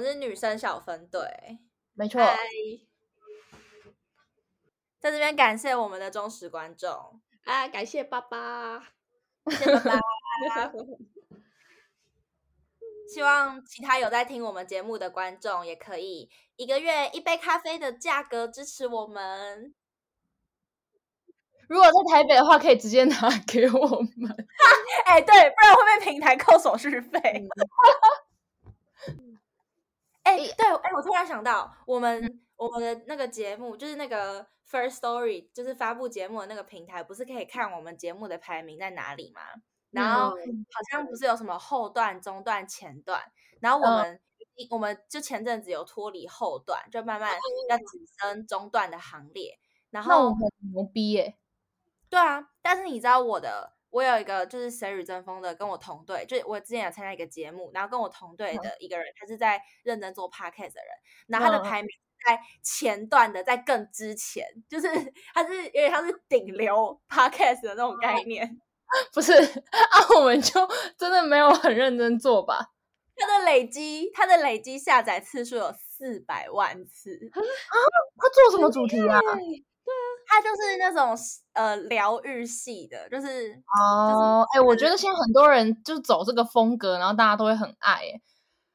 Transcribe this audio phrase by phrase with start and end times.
[0.00, 1.20] 我是女生小分队，
[1.92, 2.22] 没错。
[4.98, 8.82] 在这边感谢我们的忠实观众啊，感谢爸爸，
[9.50, 10.00] 谢谢爸爸。
[13.12, 19.74] 希望其他有在听我们节目的观众也可以一个月一杯咖啡的价格支持我们。
[21.68, 23.86] 如果在台北的话，可以直接拿给我
[24.16, 24.46] 们。
[25.04, 27.20] 哎、欸，对，不然会被平台扣手续费。
[30.22, 39.40] 哎、欸，对，哎、欸，我突然想到，我们、嗯、我们的那个节目，就是那个 First Story，就是发布节目的那个平台，不是可以看我们节目的排名在哪里吗？
[39.90, 40.36] 然后好
[40.90, 43.20] 像不是有什么后段、中段、前段，
[43.60, 47.32] 然后我们、嗯、我们就前阵子有脱离后段，就慢慢
[47.68, 47.84] 要跻
[48.20, 49.58] 身中段的行列。
[49.90, 51.36] 然后我很牛逼耶！
[52.08, 60.94] 对啊，但是你知道我的，我有一个就是谁与争锋的，跟我同队，就是我之前有参加一个节目，然后跟我同队的一个人，嗯、他是在认真做 podcast 的人，
[61.28, 61.90] 然后他的排名
[62.26, 64.88] 在前段的，在更之前，就是
[65.34, 68.46] 他是因为他是顶流 podcast 的那种概念。
[68.46, 68.60] 嗯
[69.14, 72.72] 不是啊，我们就真的没有很认真做吧？
[73.14, 77.38] 他的累积，他的累积下载次数有四百万次啊！
[78.16, 79.20] 他做什么主题啊？
[80.30, 81.16] 他就是那种
[81.54, 88.22] 呃疗愈系的，就是哦，哎、就是欸，我觉得现在很多人就走这个风格，然后大家都会很爱、欸。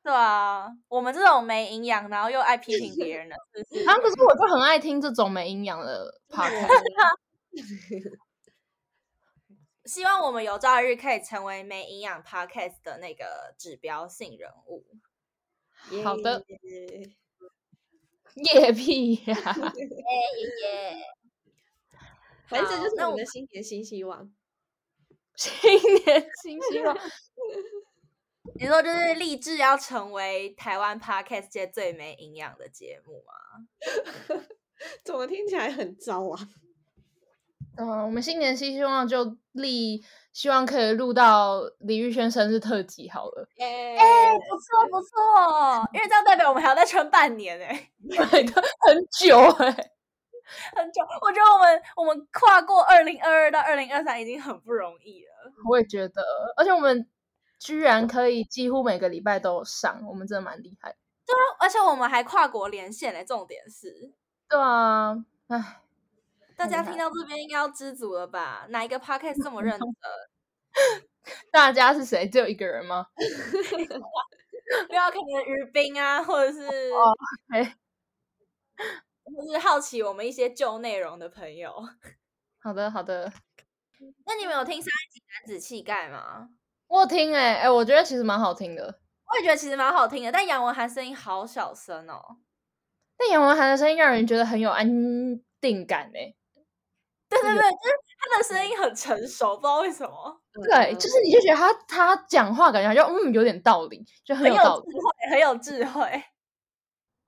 [0.03, 3.85] 对啊，我们这种没营养，然后又爱批评别人的，是不是？
[3.89, 6.69] 啊，可是我就很爱听这种没营养的 podcast。
[9.85, 14.83] 希望我们有朝一日可以成为没营养 podcast 的那个指标性人物。
[16.03, 16.43] 好的，
[18.35, 19.35] 耶屁呀！
[19.75, 19.85] 耶
[20.63, 20.97] 耶！
[22.47, 24.31] 反正这就是我们的新年新希望。
[25.35, 25.51] 新
[26.05, 26.97] 年新希望，
[28.57, 33.33] 你说就是立志要成为台湾 podcast 界最没营养的节目吗？
[35.03, 36.39] 怎么听起来很糟啊？
[37.77, 40.01] 嗯、呃，我们新年新希望就立，
[40.31, 43.45] 希望可以录到李玉轩生日特辑好了。
[43.57, 49.91] 哎、欸欸，不错不错，因为这样代表我们还要再撑半年哎， 对的，很久哎，
[50.75, 51.01] 很久。
[51.21, 55.53] 我觉得我们我们跨过二零二二到二零二三已经很不容易了。
[55.69, 56.21] 我也觉得，
[56.57, 57.07] 而且我们
[57.59, 60.95] 居然可以几乎每个礼拜都有上，我们真的蛮厉害。
[61.25, 64.13] 对啊，而且我们还跨国连线嘞，重点是。
[64.49, 65.15] 对啊，
[65.47, 65.81] 唉。
[66.57, 68.65] 大家听到这边应该要知足了吧？
[68.69, 69.87] 哪一个 podcast 这么认 真？
[71.51, 72.29] 大家是谁？
[72.29, 73.07] 只有一个人吗？
[74.87, 76.61] 不要看你的于斌啊，或者是
[76.91, 77.13] 哦，
[77.53, 77.75] 哎，
[79.25, 81.73] 或是好奇我们一些旧内容的朋友。
[82.61, 83.31] 好的，好的。
[84.25, 86.49] 那你们有听上一集男子气概吗？
[86.87, 88.99] 我有听哎、欸、哎、欸，我觉得其实蛮好听的。
[89.27, 92.37] 我也觉得其实蛮好听的，但杨文涵声音好小声哦。
[93.17, 94.87] 但杨文涵的声音让人觉得很有安
[95.59, 96.35] 定感哎、欸。
[97.27, 100.41] 对对对，就是他的声音很成熟，不知道为什么。
[100.69, 104.93] 对，就是你就觉得他他讲话感觉就嗯有点道理，就很有道理，
[105.31, 106.23] 很有智慧，很有智慧。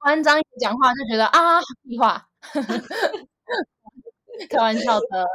[0.07, 2.29] 关张讲话就觉得啊屁话，
[4.49, 5.27] 开玩笑的。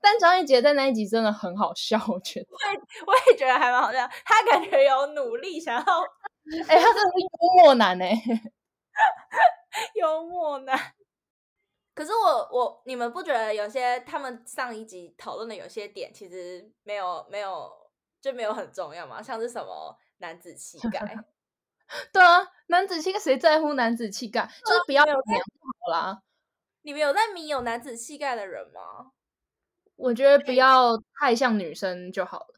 [0.00, 2.46] 但张一杰在那一集真的很好笑，我觉得。
[2.46, 4.08] 对，我也觉得还蛮好笑。
[4.24, 5.82] 他感觉有努力想要，
[6.66, 8.10] 哎、欸，他真的是幽默男哎，
[9.94, 10.94] 幽默男。
[11.94, 17.70] 可是我我你们不觉得有些他们上一集讨论的有些点其实没有没有
[18.22, 19.22] 就没有很重要吗？
[19.22, 21.00] 像是什么男子气概？
[22.12, 24.48] 对啊，男子气概谁在乎男子气概？
[24.64, 25.42] 就是不要有娘
[25.80, 26.22] 好啦。
[26.82, 29.12] 你们有在迷有男子气概的人吗？
[29.96, 32.54] 我觉得不要太像女生就好了。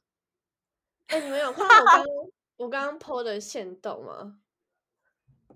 [1.09, 2.05] 哎、欸，你们有看我刚
[2.56, 4.39] 我刚刚 po 的线动吗？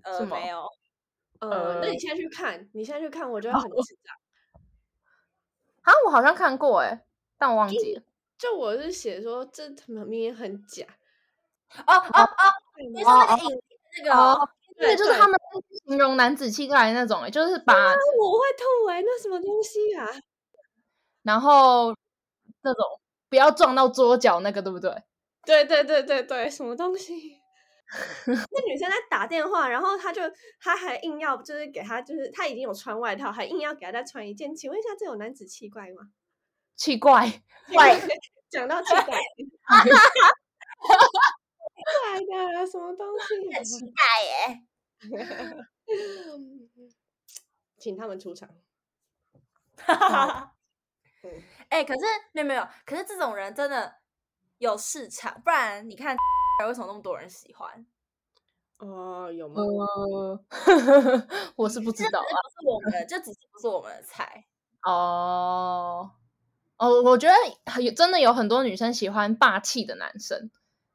[0.03, 0.69] 呃，没有。
[1.39, 4.61] 呃，那你现在去看，你现在去看，我觉得很智障。
[5.81, 7.05] 啊，我好像看过哎，
[7.37, 8.01] 但我忘记了。
[8.37, 10.85] 就，就我是写说这他妈明明很假。
[11.87, 12.53] 哦哦哦，
[12.91, 13.61] 你说那个影
[14.03, 15.37] 那个，哦、对，就是他们
[15.87, 20.07] 形容男子气概那种，哎，就是把、啊、我会吐哎，那什么东西啊？
[21.23, 21.95] 然后
[22.61, 22.83] 那种
[23.29, 24.91] 不要撞到桌角那个，对不对？
[25.45, 27.37] 对对对对对，什么东西？
[28.27, 30.21] 那女生在打电话，然后他就
[30.61, 34.55] 他还硬要就是给他就是他已经有穿外套，还硬要给他再穿一件。
[34.55, 36.11] 请问一下，这有男子气概吗？
[36.75, 37.41] 气怪
[37.73, 37.99] 怪，
[38.49, 39.19] 讲到气怪，
[42.25, 43.53] 怪的什么东西？
[43.55, 44.63] 很期待耶！
[47.77, 48.49] 请他们出场。
[51.69, 51.99] 哎、欸，可是
[52.31, 53.95] 没有没有，可是这种人真的
[54.57, 56.15] 有市场，不然你看。
[56.67, 57.85] 为什么那么多人喜欢？
[58.79, 59.61] 哦，有吗？
[59.61, 60.45] 呃，
[61.55, 64.45] 我是不知道啊，是我们的，就只是不是我们的菜。
[64.83, 66.11] 哦，
[66.75, 67.33] 哦，我觉得
[67.81, 70.51] 有真的有很多女生喜欢霸气的男生，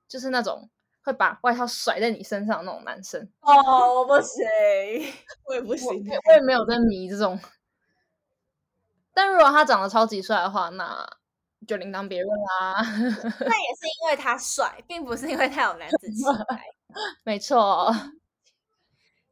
[0.07, 0.69] 就是那种
[1.05, 3.21] 会把外套甩在你身上的那种男生。
[3.41, 4.45] 哦，我不行，
[5.47, 7.39] 我也不行，我也没有在迷这种。
[9.13, 11.07] 但如果他长得超级帅的话，那
[11.69, 12.83] 就另当别论啦。
[12.83, 16.65] 那也是因为他帅，并不是因为他有男子气 概。
[17.23, 17.93] 没错。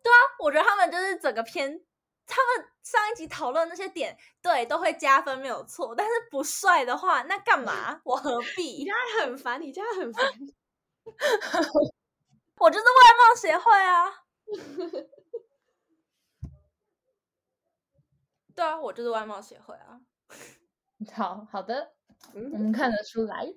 [0.03, 1.81] 对啊，我觉得他们就是整个片，
[2.27, 5.95] 他们上一集讨论那些点，对，都会加分，没有错。
[5.97, 8.01] 但是不帅的话，那干嘛？
[8.05, 8.63] 我何必？
[8.79, 10.25] 你家很烦，你家很烦。
[12.59, 14.25] 我就是外貌协会啊。
[18.55, 20.01] 对啊，我就是外貌协会啊。
[21.13, 21.95] 好好的，
[22.35, 23.53] 嗯，我们看得出来。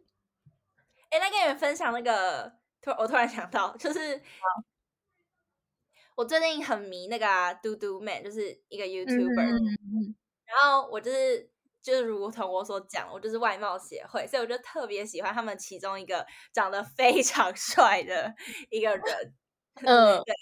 [1.09, 4.21] 哎，来跟你们分享那个，突我突然想到，就是
[6.15, 10.15] 我最近很迷那个啊，嘟嘟 man，就是一个 YouTuber，嗯，
[10.45, 11.51] 然后我就是
[11.85, 18.33] 就是如同我所讲，我就是外貌协会，所以我就特别喜欢他们其中一个长得非常 帅的
[18.71, 19.33] 一个人，
[19.85, 20.35] 嗯，对。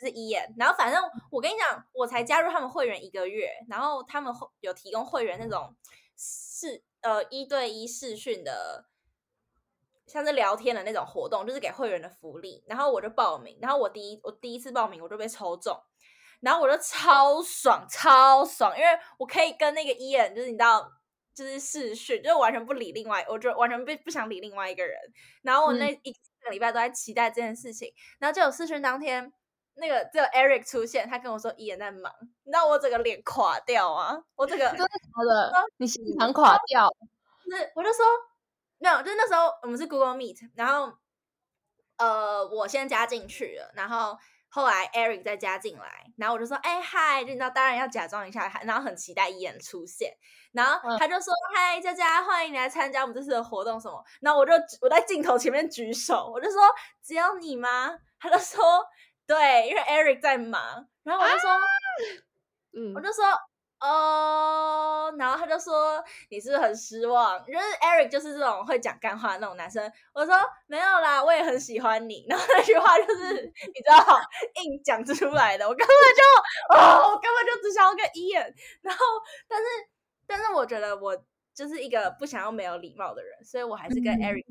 [0.00, 5.74] 就是伊眼，然后反正我跟你讲，我才加入他们会员一个月，然后他们会有提供会员那种
[6.16, 8.84] 视呃一对一视讯的，
[10.06, 12.62] 像是聊天的那种活动，就是给会员的福利。
[12.68, 15.76] 然后我就报名，然后我第一我第一次报名我就被抽中，
[16.40, 18.88] 然后我就超爽超爽，因为
[19.18, 20.90] 我可以跟那个一眼，就是你知道，
[21.34, 24.98] 就是视讯，就是完全不理另外，我就完全不不想理另外一个人。
[25.42, 26.12] 然后我那一
[26.42, 29.32] 个礼拜都在期待这件事情，嗯、然后就有视讯当天。
[29.80, 32.12] 那个只有 Eric 出现，他跟我说一眼在忙，
[32.42, 34.12] 你知道我整个脸垮掉啊！
[34.34, 35.52] 我这个真的假的？
[35.76, 36.92] 你心肠垮掉？
[37.48, 38.04] 是，我就说
[38.78, 40.92] 没有，就是那时候我们是 Google Meet，然后
[41.98, 50.12] 呃，我先加进去了，然后后来 Eric 再加进来，然后我就说哎嗨，就你知道当然要假装一下，然后很期待一眼出现，
[50.52, 56.60] 然后他就说、嗯、嗨佳佳，欢迎你来参加我们这次的活动什么，然后我就我在镜头前面举手，我就说
[57.02, 57.98] 只有你吗？
[58.18, 58.84] 他就说。
[59.28, 61.60] 对，因为 Eric 在忙，然后我就说，啊、
[62.72, 63.26] 嗯，我就说，
[63.80, 67.38] 哦，然后他就说，你是不是很失望？
[67.46, 69.90] 就是 Eric 就是这种会讲干话的那种男生。
[70.12, 70.34] 我说
[70.66, 72.26] 没有啦，我也很喜欢你。
[72.28, 74.20] 然后那句话就是 你知道，
[74.62, 75.64] 硬讲出来的。
[75.68, 78.42] 我根本就，哦，我根本就只想要个一眼。
[78.82, 79.04] 然后，
[79.48, 79.66] 但是，
[80.26, 81.16] 但是我觉得我
[81.54, 84.44] 就是一个不想要没有礼貌的人，所以我还是跟 Eric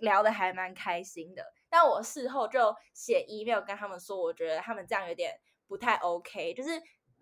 [0.00, 1.42] 聊的还蛮开心的。
[1.70, 5.34] 但我事后就写 email 跟他们说，我觉得他们这样有点
[5.66, 6.52] 不太 OK。
[6.54, 6.70] 就是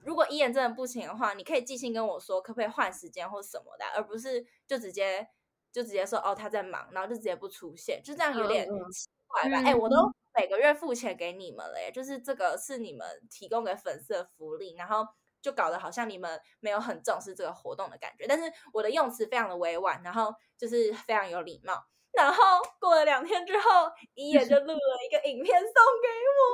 [0.05, 5.27] 如果一眼真的不行的话，你可以即兴跟我说，可不可以换时间或什么的，而不是就直接
[5.73, 9.59] 就直接说哦他在忙，然后就直接不出现，就这样有点奇怪吧？
[9.59, 9.97] 哎、嗯欸，我都
[10.39, 15.07] 每个月付钱给你们了耶，就是这个是你们提供给粉丝的福利，然后
[15.41, 18.27] 就搞得好像你们没有很重视这个活动的感觉。
[18.27, 21.87] 但是我的用词非常的委婉，然后就是非常有礼貌。
[22.13, 22.37] 然后
[22.79, 26.45] 过了两天之后，一眼就录了一个影片送给我。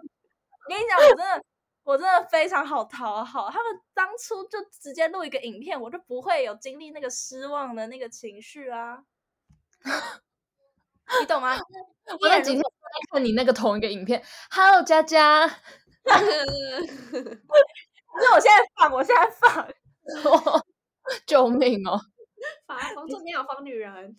[0.64, 1.44] 我跟你讲，我真的，
[1.84, 3.50] 我真的非常好讨好。
[3.50, 9.04] 他们当初就直接录一个影片，我就不会有经历那个失望的那个情绪啊。
[11.20, 11.56] 你懂吗？
[12.20, 12.68] 我那几天在
[13.10, 14.22] 看你那个同一个影片。
[14.50, 15.46] Hello，佳佳。
[18.14, 19.68] 那我现在放，我现在放。
[21.26, 22.00] 救命哦！
[22.66, 24.16] 防防重点有防女人。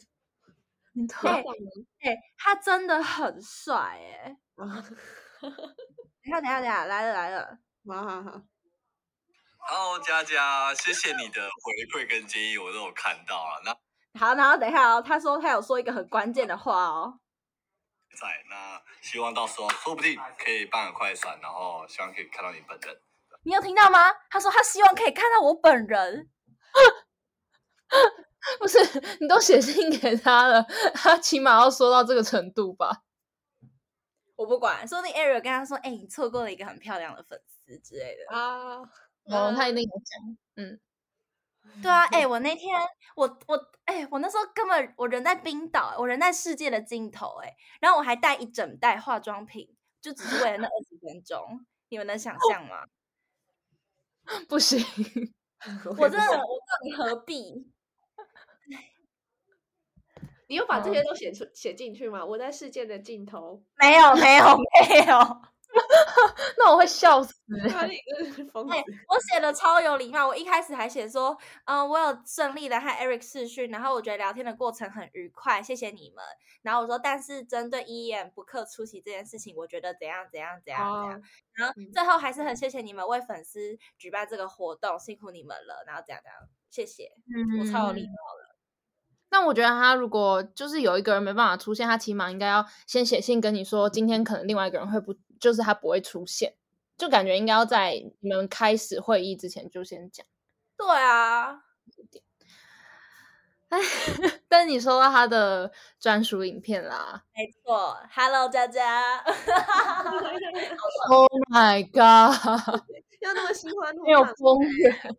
[1.24, 4.38] 哎、欸欸，他真的很帅哎！
[6.24, 8.42] 等下等下等下，来了来了，好好好。
[9.58, 13.62] Hello，佳佳，谢谢你的回馈跟建议，我都有看到了。
[13.66, 13.76] 那
[14.20, 17.20] 好，然后等一下哦，他说他有说一个很关键的话哦。
[18.18, 23.02] 在那，希望到时候说不定可以办个快闪，然后希望可以看到你本人。
[23.44, 24.00] 你有听到吗？
[24.30, 26.30] 他说他希望可以看到我本人。
[28.60, 28.78] 不是，
[29.20, 30.64] 你都写信给他了，
[30.94, 33.02] 他起码要说到这个程度吧？
[34.44, 38.82] 我不管，说不定 Ariel 跟他说：“哎、欸，你错过了一个很漂亮的粉丝之类的啊。”
[39.26, 40.38] 哦，他一定有讲。
[40.58, 40.80] 嗯，
[41.82, 42.78] 对啊，哎、欸，我那天，
[43.16, 52.86] 我我，哎、欸，我那时候根本我人在冰岛，我人在世界的尽头，哎，然后我还带一整袋化妆品，就只是为了那二十分钟，你们能想象吗？
[54.50, 54.78] 不行，
[55.98, 57.73] 我真的，我到底何必？
[60.48, 62.24] 你有把这些都写出写进去吗？
[62.24, 65.42] 我在世界的尽头，没有没有没有，
[66.58, 67.34] 那我会笑死、
[67.64, 67.68] 欸。
[67.70, 67.98] 哪里
[68.34, 68.74] 是疯子？
[68.74, 70.28] 欸、我写的超有礼貌。
[70.28, 71.36] 我一开始还写说，
[71.66, 76.24] 嗯、呃，我有顺利的和 Eric 视讯，然后我觉得聊天的过程很愉快，谢谢你们。
[76.62, 81.14] 然后我说，但是针对一眼不克出席这件事情，我觉得怎样怎样怎样怎样。
[81.16, 81.24] Oh.
[81.54, 85.84] 然后最后还是很谢谢你们为粉丝举办这个活动，辛苦你们了。
[85.88, 88.43] 然后怎样怎样，谢谢，嗯、我超有礼貌的。
[89.34, 96.54] 但我觉得他如果就是有一个人没办法出现，他起码应该要先写信跟你说，今天可能另外一个人会不，就是他不会出现，
[97.00, 100.24] 就感觉应该要在你们开始会议之前就先讲。
[100.78, 101.64] 对啊，
[103.70, 103.80] 哎，
[104.48, 109.18] 但你收到他的专属影片啦，没错，Hello 佳佳，
[111.10, 112.38] Oh my God，
[113.22, 115.18] 要那么喜欢，没有疯人，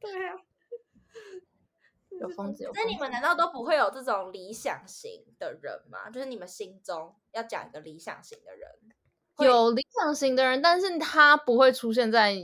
[0.00, 0.34] 对啊。
[2.20, 6.08] 有疯子，那你们难道都不会有这种理想型的人吗？
[6.10, 8.70] 就是你们心中要讲一个理想型的人，
[9.38, 12.36] 有理想型的人，但是他不会出现在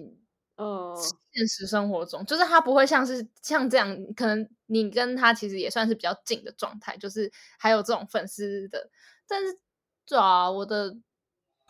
[0.57, 0.97] 呃
[1.33, 8.91] 现实生活中，就是他不会像是像这样，可能你跟他其实也算是比较近的状态，就是还有这种粉丝的，
[9.29, 9.59] 但是
[10.07, 10.97] 对啊，我的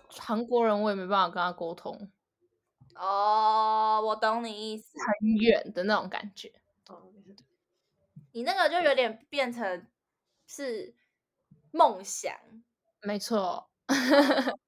[0.09, 2.11] 韩国人我也没办法跟他沟通。
[2.95, 6.53] 哦，我懂你意思，很远的那种感觉。
[8.39, 9.85] 你那个就有点变成
[10.47, 10.95] 是
[11.73, 12.33] 梦想，
[13.03, 13.69] 没错。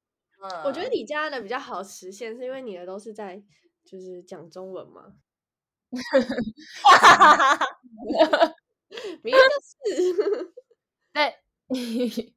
[0.64, 3.40] 我觉得你家的比较好实现，是因为你的都是在
[3.84, 5.14] 就是讲中文嘛。
[9.22, 10.54] 明明就是。
[11.12, 11.38] 对。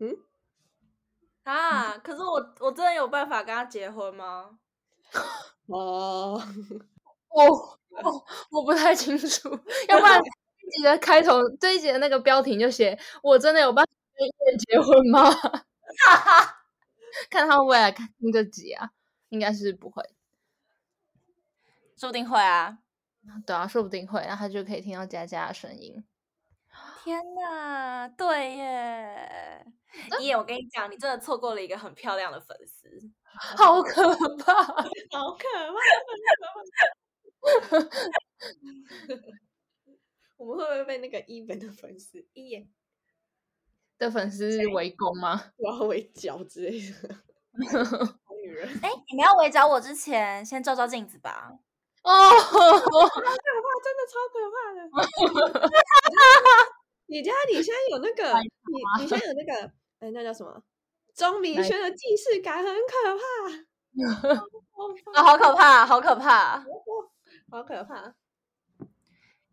[0.00, 0.24] 嗯。
[1.46, 1.96] 啊！
[1.98, 4.58] 可是我我真的有办法跟他结婚吗？
[5.68, 6.40] 哦。
[7.34, 7.78] 哦。
[8.02, 9.48] 哦，我不太清楚，
[9.88, 15.30] 要不然这一集的开头，这一集的那个标题就写“我真的有办法跟 EM 结婚吗？”
[17.30, 18.90] 看他会不会来看听这集啊？
[19.28, 20.02] 应该是不会，
[21.96, 22.78] 说不定会啊。
[23.46, 26.04] 对啊，说不定会，然后他就可以听到佳佳的声音。
[27.04, 29.64] 天哪，对耶！
[30.20, 32.88] 耶，我跟你讲，你真的错过了一个很漂亮的粉丝，
[33.56, 34.02] 好可
[34.38, 34.52] 怕，
[35.14, 37.03] 好可怕。
[40.36, 42.68] 我们会不会被那个一本的粉丝一眼
[43.98, 45.52] 的粉丝围攻吗？
[45.56, 46.84] 我要围剿之类的。
[48.42, 51.58] 女人，哎，你们要围剿我之前，先照照镜子吧。
[52.02, 52.40] 哦，好可
[53.20, 53.26] 怕，
[53.82, 54.78] 真的超可怕的。
[57.06, 58.50] 你家你现在有那个，你
[59.02, 59.52] 你现在有那个，
[60.00, 60.62] 哎，那叫什么？
[61.14, 63.22] 钟明轩的既视感很可怕。
[65.14, 66.64] 啊，好可怕，好可怕。
[67.50, 68.14] 好可怕！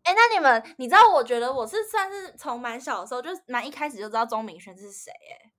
[0.02, 1.08] 哎，那你们，你知道？
[1.12, 5.12] 我觉得我是算是从蛮小的时候就蛮一开始就知道钟明轩是谁。
[5.12, 5.52] 哎，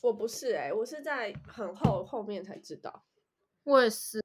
[0.00, 3.04] 我不是哎，我是在很后后面才知道。
[3.64, 4.22] 我也是，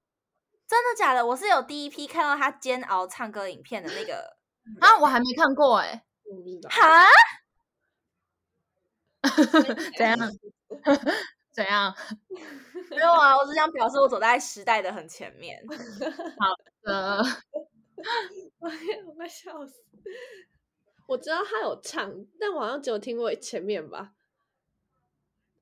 [0.68, 1.26] 真的假的？
[1.26, 4.38] 我是有第一批看到他煎熬唱歌影片的那个
[4.80, 6.70] 啊，我还没看过哎，我不知道。
[6.70, 7.10] 哈？
[9.98, 10.18] 怎样？
[11.52, 11.94] 怎样？
[12.92, 15.62] 没有啊，我只想表示我走在时代的很前面。
[16.40, 17.24] 好的，
[18.60, 18.70] 我
[19.08, 19.84] 我快笑死！
[21.08, 24.14] 我知道他有唱，但我好像只有听过前面吧。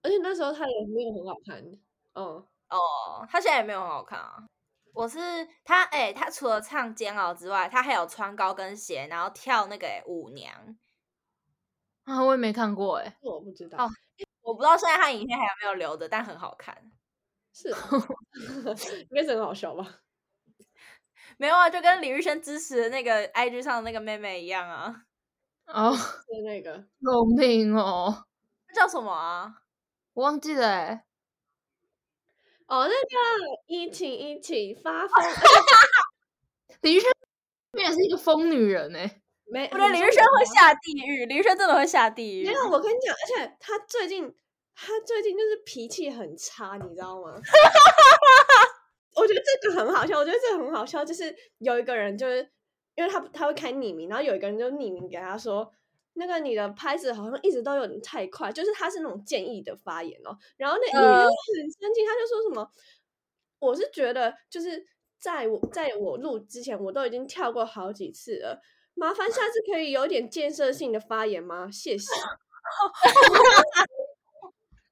[0.02, 1.64] 而且那时候他也没有很好看。
[2.14, 4.46] 哦哦，他现在也没有很好看啊。
[4.94, 5.20] 我是
[5.64, 10.78] 他，哎、欸，他除了唱《煎熬》之外，他还有穿高跟鞋，然后跳那个、欸、舞娘。
[12.06, 13.86] 啊，我也没看过哎、欸，我不知道。
[13.86, 13.90] 哦
[14.46, 16.92] 我不知道现在他影片还有没有留着，但很好看。
[17.56, 17.70] 是，
[19.10, 20.02] 应该是很好笑吧？
[21.40, 25.04] 没有啊，就跟李玉轩支持的那个 IG 上的那个妹妹一样啊。
[25.68, 28.26] 哦， 是那个，救命哦！
[28.76, 29.62] 叫什么啊？
[30.14, 31.04] 我忘记了、欸。
[32.68, 35.24] 哦，那个一起一起发疯。
[36.82, 37.10] 李玉轩
[37.78, 39.22] 也是一个疯女人哎、欸。
[39.46, 42.46] 没，我觉得李玉轩会下地狱，李玉轩真的会下地狱。
[42.46, 44.36] 没有，我跟你讲，而且他最近，
[44.76, 47.40] 他最近就是脾气很差，你知道吗？
[49.16, 52.46] 我觉得这个很好笑，我觉得这个很好笑，就是有一个人就是
[52.96, 55.72] 因为他他会开匿名，然后有一个人就匿名给他说，
[56.14, 60.38] 那个你的拍子好像一直都有点太快，就是他是那种建议的发言哦。
[60.58, 62.70] 然后那个人很生气，他就说什么，
[63.60, 64.86] 我是觉得就是
[65.18, 68.62] 在我在我录之前，我都已经跳过好几次了。
[68.94, 71.70] 麻烦下次可以有点建设性的发言吗？
[71.72, 72.06] 谢谢。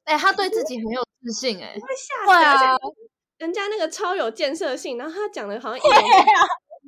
[0.04, 2.78] 哎、欸，他对自己很有自信、欸，哎，会吓死啊！
[3.38, 6.26] 人家那个超有建设性，然后他讲的好像一点点。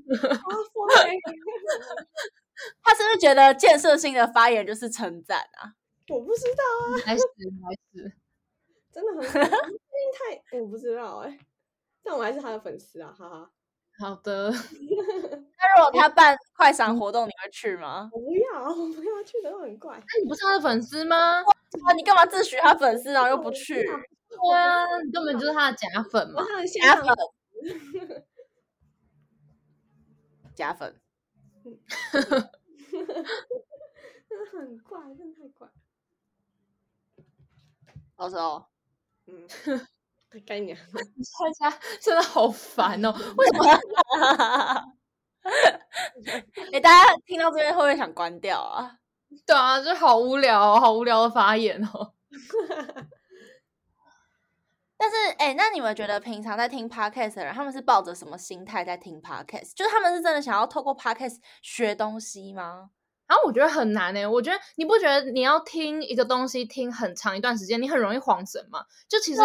[2.81, 5.73] 他是不是觉得建设性的发言就是称赞啊？
[6.09, 6.97] 我不知道啊。
[7.05, 7.23] 还是
[7.63, 8.13] 还是，
[8.93, 11.39] 真的很，太我不知道哎、欸，
[12.03, 13.49] 但我还是他的粉丝啊，哈哈。
[13.99, 14.51] 好的。
[15.57, 18.09] 那如果他办快闪活动，你会去吗？
[18.13, 19.97] 我不要， 我不要去的都很怪。
[19.97, 21.41] 那你不是他的粉丝吗？
[21.85, 23.83] 啊，你干嘛自诩他粉丝，然后又不去？
[23.83, 26.43] 对啊，你根本就是他的假粉嘛。
[26.73, 27.05] 假粉，
[30.55, 30.95] 假粉。
[34.27, 35.67] 真的很怪，真的太怪。
[38.17, 38.65] 老师哦，
[39.27, 39.47] 嗯，
[40.45, 40.79] 该你了。
[41.59, 43.13] 大家真的好烦哦！
[43.37, 43.79] 为什么？
[46.73, 48.97] 哎，大家听到这边会不会想关掉啊？
[49.45, 52.13] 对啊，就好无聊，好无聊的发言哦。
[54.97, 59.73] 但是，哎，那你们觉得平常在听 podcast 的人，他们是抱着什么心态在听 podcast？
[59.75, 62.89] 就是他们是真的想要透过 podcast 学东西吗？
[63.27, 68.85] 然后我觉得很难诶，我觉得你不觉得你要听一个东西听很长一段时间，你很容易晃神吗？
[69.09, 69.41] 就其实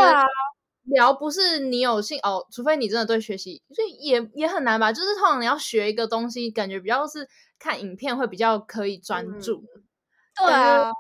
[0.91, 4.93] 聊不是你有兴哦，除非你真的对学习，所以也也很难吧。
[4.93, 7.29] 就是通常你要学一个东西，感觉比较是
[7.59, 9.65] 看影片会比较可以专注。
[10.37, 10.91] 嗯、对啊，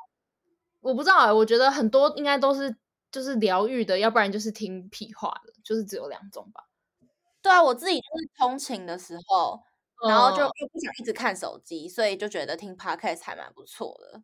[0.80, 2.75] 我不知道哎，我觉得很多应该都是
[3.12, 6.64] 就是疗愈的，要不然就是听屁话的，就是只有两种吧。
[7.42, 9.61] 对啊，我自己就是通勤的时候。
[10.09, 14.23] 然后就又不想一直看手机，所以就觉得听 podcast 还蛮不错的。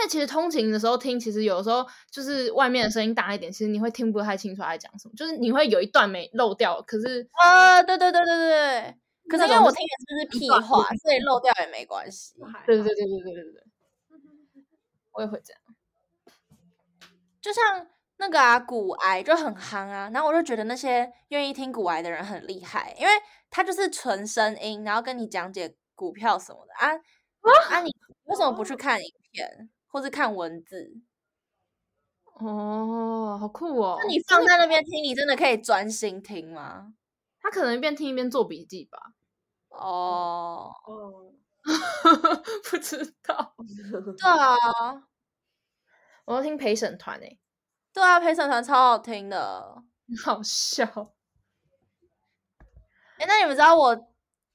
[0.00, 6.80] 但其实通勤的时候听，其实有时候就是外面的声音大一点，其实你会听不太清楚在讲什么，就是你会有一段没漏掉。
[6.82, 8.96] 可是啊，对对对对对，
[9.28, 12.34] 可是因为我听的是屁话，所以漏掉也没关系。
[12.64, 13.62] 对对对对对对对，
[15.12, 15.62] 我也会这样。
[17.40, 17.86] 就像
[18.18, 23.12] 那个啊股癌就很憨啊，然后我就觉得那些愿意听股癌的人很厉害，因为
[23.50, 26.92] 他就是纯声音，然后跟你讲解股票什么的啊
[27.70, 27.90] 啊，你
[28.24, 29.70] 为什么不去看影片？
[29.88, 31.00] 或是看文字？
[32.40, 33.98] 哦，好酷哦！
[34.00, 36.94] 那你放在那边听，你真的可以专心听吗？
[37.40, 39.14] 他可能一边听一边做笔记吧。
[39.70, 41.32] 哦哦，
[42.70, 43.54] 不知道。
[44.18, 44.54] 对啊，
[46.26, 47.38] 我要听陪审团诶。
[47.92, 49.82] 对啊，陪审团超好听的，
[50.24, 50.84] 好笑。
[53.18, 54.08] 哎，那你们知道我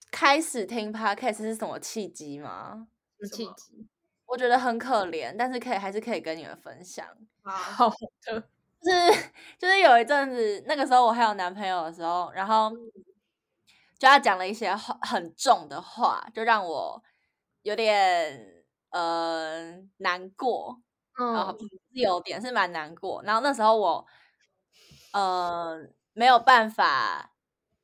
[0.09, 2.87] 开始听 podcast 是什么契机吗？
[3.19, 3.87] 什么契机？
[4.33, 7.05] 我觉得很可怜，但是可以还是可以跟你们分享。
[7.43, 7.95] 好的，
[8.81, 12.71] 就是就是有一阵子，那个时候我还有男朋友的时候，然后
[13.99, 17.03] 就他讲了一些很重的话，就让我
[17.61, 20.81] 有点呃难过。
[21.19, 21.55] 嗯，
[21.93, 23.21] 是有点是蛮难过。
[23.23, 24.07] 然后那时候我，
[25.11, 25.77] 呃，
[26.13, 27.35] 没有办法，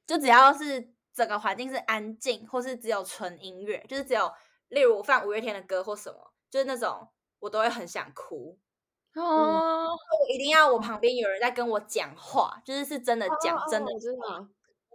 [0.08, 4.34] 就只要是整个环境是安静，或是只有纯音乐，就是只有
[4.70, 7.10] 例如我放五月天的歌或什么，就是那种
[7.40, 8.58] 我都会很想哭。
[9.16, 14.48] 哦、嗯，我一定要我旁边有人在跟我讲话，就是是真的讲，哦、真的真的，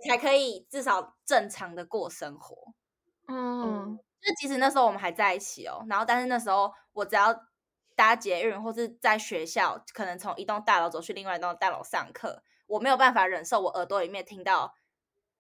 [0.08, 2.74] 才可以至少正常的过生活。
[3.28, 7.46] 嗯，就即使那时候我们还在一起哦，然后但是那时候我只要。
[7.96, 14.74] 搭捷运或是在学校，可能从一栋大楼走去另外一栋大楼上课，我没有办法忍受我耳朵里面听到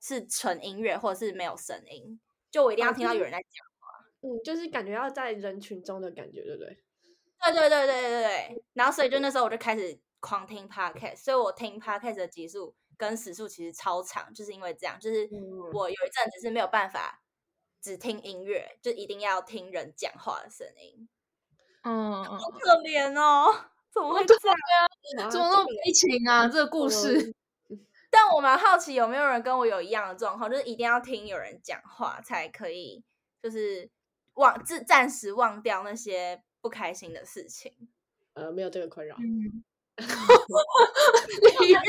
[0.00, 2.20] 是纯音乐或者是没有声音，
[2.52, 3.73] 就我一定要听到有人在讲话。
[4.24, 6.78] 嗯，就是感觉要在人群中的感觉，对不对？
[7.44, 8.64] 对对对对对对。
[8.72, 15.28] 然后所以就那时候我就开始狂听 podcast，所以我听 podcast 的集数跟时数其实超长，就是因为这样，就是
[15.74, 17.22] 我有一阵子是没有办法
[17.82, 21.06] 只听音乐，就一定要听人讲话的声音。
[21.82, 23.54] 嗯，好可怜哦，
[23.92, 24.56] 怎么会这样
[25.20, 25.28] 啊？
[25.28, 26.48] 怎么那么悲情啊？
[26.48, 27.34] 这个故事。
[28.10, 33.04] 但我蛮好奇，有没有人跟我有一样的状况，就是一定要听有人讲话才可以，
[33.42, 33.90] 就是
[34.34, 37.72] 忘自暂时忘掉那些不开心的事情。
[38.34, 39.16] 呃，没有这个困扰。
[39.18, 39.64] 嗯，
[41.60, 41.80] 你没有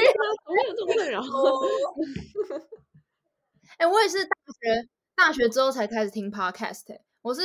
[0.75, 1.21] 这么困扰。
[3.77, 7.41] 哎，我也是大学大学之后才开始听 podcast，欸，我是。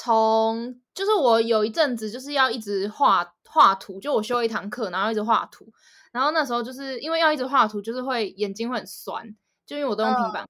[0.00, 5.66] 从就是我有一阵子就是要一直画画图，就我修一堂课，然后一直画图，
[6.12, 10.48] 然后那时候就是因为要一直画图，就是会眼睛会很酸，就因为我都用平板，uh.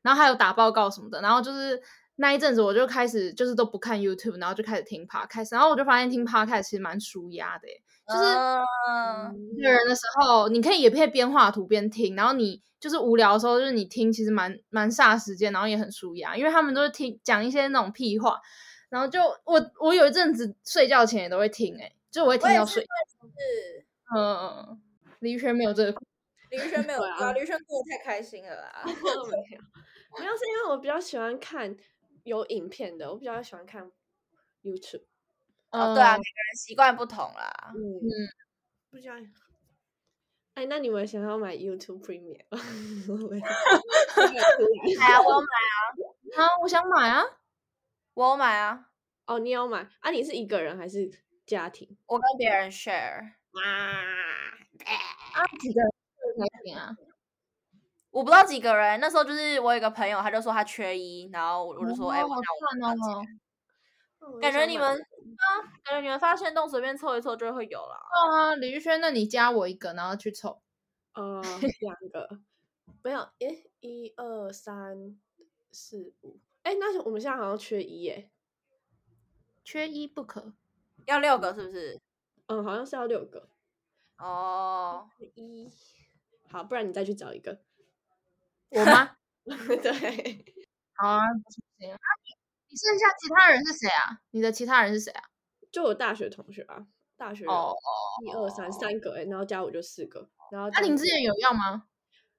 [0.00, 1.78] 然后还有打报告什么的，然后就是
[2.16, 7.68] 那一阵子我就开始就是都不看 YouTube，然后就开始听 Podcast，然后我就发现听 Podcast 其实蛮舒压的，
[8.08, 8.24] 就是
[9.56, 18.40] 一个人的时候，你可以也可以边画图边听，然后你就是无聊的时候，就是你听其实蛮蛮煞时间，然后也很舒压，因为他们都是听讲一些那种屁话。
[18.88, 22.82] 然后就我我有一阵子睡觉前也都会听，哎，就我会听到睡。
[22.82, 23.84] 是，
[24.16, 24.80] 嗯，
[25.18, 26.00] 李宇轩没有这个，
[26.50, 28.82] 李宇轩没有啊，李宇轩过得太开心了啦。
[28.86, 31.76] 没有，主要是因为我比较喜欢看
[32.26, 33.90] 有影片的，我比较喜欢看
[34.62, 35.04] YouTube。
[35.70, 37.72] 哦，对啊，每个人习惯不同啦。
[37.74, 37.78] 嗯，
[38.90, 39.14] 不知道。
[40.54, 42.58] 哎，那你们想要买 YouTube Premium 吗？
[44.98, 45.78] 买啊，我要买啊！
[46.36, 47.22] 啊，我想买啊，
[48.14, 48.90] 我要买啊！
[49.26, 50.10] 哦，你要买啊？
[50.10, 51.08] 你是一个人还是
[51.46, 51.96] 家庭？
[52.06, 53.30] 我跟别人 share 啊？
[55.34, 55.90] 啊，几个人
[56.38, 56.96] 才行啊？
[58.16, 58.98] 我不知道几个人。
[58.98, 63.40] 那时候就是我有一个朋友，他就说他缺一，然后我就说，哎、哦，欸、我那我拿钱。
[64.40, 65.44] 感觉你们啊，
[65.84, 67.94] 感觉你们发现洞随便凑一凑就会有了。
[67.94, 70.62] 啊，李玉轩，那你加我一个，然后去凑。
[71.12, 72.40] 呃，两个，
[73.02, 75.20] 没有，诶，一二三
[75.70, 78.30] 四五，哎，那我们现在好像缺一耶，
[79.62, 80.54] 缺一不可，
[81.04, 82.00] 要六个是不是？
[82.46, 83.50] 嗯，好像是要六个。
[84.16, 85.70] 哦，一，
[86.50, 87.60] 好，不然你再去找一个。
[88.70, 89.16] 我吗？
[89.46, 90.44] 对，
[90.96, 91.22] 好啊，
[91.78, 91.98] 行啊。
[92.68, 94.20] 你剩下其他人是谁啊？
[94.30, 95.22] 你的其他人是谁啊？
[95.70, 97.74] 就我大学同学啊，大学哦，
[98.24, 100.68] 一二三三个哎，然后加我就四个，然后。
[100.70, 101.86] 那林志远有要吗？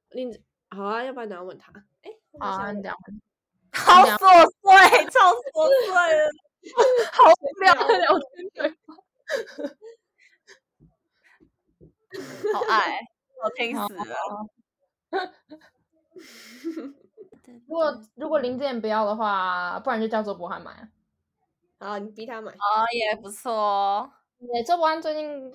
[0.10, 0.32] 林
[0.70, 1.72] 好啊，要不然等下问他。
[2.02, 3.22] 哎，好啊， 你等下问。
[3.74, 4.18] 好琐
[4.62, 6.32] 碎，超琐碎了，
[7.14, 8.96] 好无聊的聊天对话。
[12.54, 13.00] 好爱，
[13.42, 14.16] 好听死了。
[17.68, 20.90] 如果如果林志颖不要的话，不然就叫周柏翰买啊。
[21.80, 22.52] 好，你逼他买。
[22.52, 24.12] 哦，也不错哦。
[24.40, 25.54] 对，周柏翰最近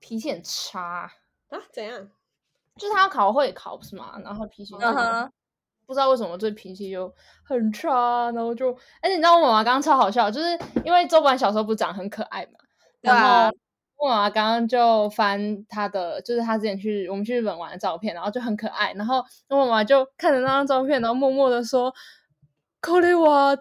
[0.00, 1.10] 脾气很差
[1.48, 1.58] 啊？
[1.72, 2.08] 怎样？
[2.76, 4.18] 就是他要考会考不是吗？
[4.24, 5.32] 然后脾气，嗯哼，
[5.86, 7.12] 不知道为什么这脾气就
[7.42, 8.70] 很差，然后就，
[9.02, 12.58] 而且你知道我妈妈刚刚超好笑，就是因为周柏翰小时候不是长很可爱嘛，
[13.00, 13.56] 然后。
[13.97, 18.91] 我妈妈刚刚就翻她的，就是她之前去我们去日本玩的照片，然后就很可爱。
[18.93, 23.57] 然后我妈妈就看着那张照片，然后默默的说：“これは，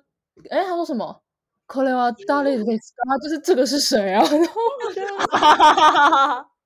[0.51, 1.23] 哎，他说什么？
[1.69, 3.09] これは谁ですか？
[3.09, 6.45] 他就是这个是谁啊？”然 后我觉得，哈哈哈哈哈，啊，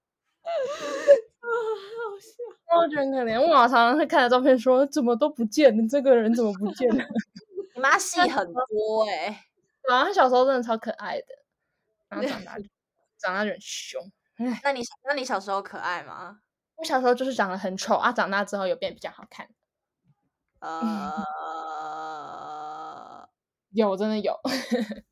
[1.45, 3.39] 好笑，我觉得很可怜。
[3.39, 5.87] 我妈妈常常会看着照片说：“怎么都不见了？
[5.87, 7.05] 这个人怎么不见了？”
[7.75, 9.37] 你妈戏很多哎，欸，
[9.87, 11.27] 然后她小时候真的超可爱的，
[12.09, 12.65] 然后长大就。
[13.22, 14.02] 长得有点凶，
[14.64, 16.40] 那你那你小时候可爱吗？
[16.76, 19.48] 我小时候就是长得很丑啊，长大之后有变比较好看。
[20.62, 21.24] 呃，
[23.72, 24.40] 有真的有。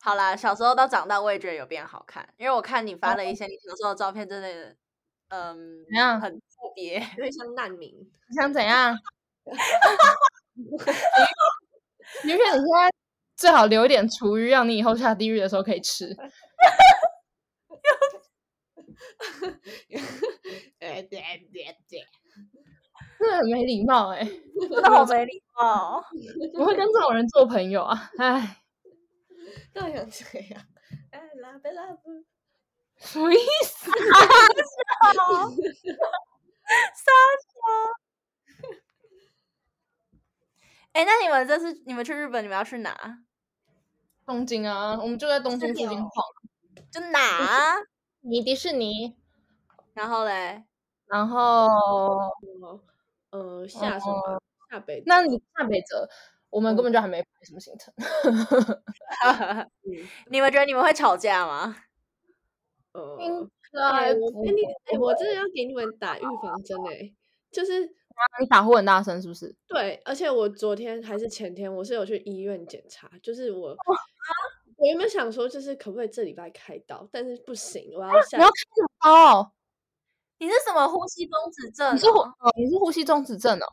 [0.00, 4.76] 好啦，小时候到长大我也觉得有变好看，因为我看你发了一些你小时候的照片，真的，
[5.28, 6.20] 嗯，怎样？
[6.20, 7.90] 很特别， 有点像难民。
[8.28, 8.96] 你想怎样？
[12.24, 12.92] 你说你现在
[13.36, 16.16] 最好留一点厨余，让你以后下地狱的时候可以吃。
[16.62, 17.88] 哈哈哈
[19.18, 19.58] 哈哈！
[20.80, 21.20] 哎，对
[21.52, 22.06] 对对，
[23.18, 26.04] 真的很没礼貌哎，真的好没礼貌，
[26.52, 28.10] 怎么会跟这种人做朋友啊？
[28.18, 28.62] 哎，
[29.72, 30.62] 这样这样，
[31.10, 32.24] 哎，love love，
[32.96, 33.90] 什么意思？
[33.90, 35.50] 傻笑，
[36.94, 37.52] 傻笑。
[40.92, 43.24] 哎，那你们这次你们去日本，你们要去哪？
[44.26, 46.10] 东京啊，我们就在东京附近晃。
[46.92, 47.78] 就哪？
[48.20, 49.16] 你迪士尼，
[49.94, 50.62] 然后嘞，
[51.06, 51.66] 然后
[53.30, 55.02] 呃下什么下北？
[55.06, 56.08] 那你下北泽，
[56.50, 57.92] 我们根本就还没排什么行程。
[60.30, 61.74] 你们觉得你们会吵架吗？
[62.92, 64.14] 呃，应该
[64.98, 67.12] 我真的要给你们打预防针哎，
[67.50, 67.80] 就是
[68.38, 69.56] 你打呼很大声是不是？
[69.66, 73.74] 对，而且我昨天还是前天，我是有去医院检查，就是我。
[74.76, 77.08] 我原本想说，就是可不可以这礼拜开刀？
[77.12, 78.36] 但是不行，我要下。
[78.36, 79.54] 你要开什么刀？
[80.38, 81.94] 你是什么呼吸中止症？
[81.94, 83.66] 你是哦，你是呼吸中止症哦？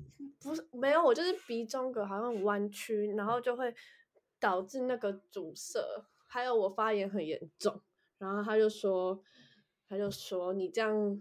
[0.40, 3.74] 不是，没有，我就是鼻中隔好像弯曲，然后就会
[4.38, 5.80] 导致那个阻塞，
[6.26, 7.80] 还有我发炎很严重。
[8.18, 9.22] 然后他就说，
[9.88, 11.20] 他就说你这样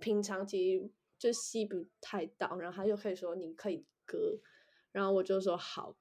[0.00, 4.38] 平常其实就吸不太到，然后他就可以说你可以割，
[4.92, 5.96] 然后我就说好。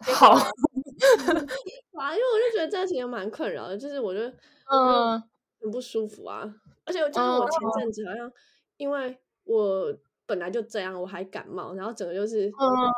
[0.00, 0.42] 好，啊，
[2.14, 4.28] 因为我就觉得这其实蛮困扰的，就是我觉得
[4.70, 5.22] 嗯
[5.60, 8.30] 很不舒服啊，嗯、而且就是我前阵子好像
[8.76, 9.92] 因为我
[10.26, 12.48] 本来就这样，我还感冒，然后整个就是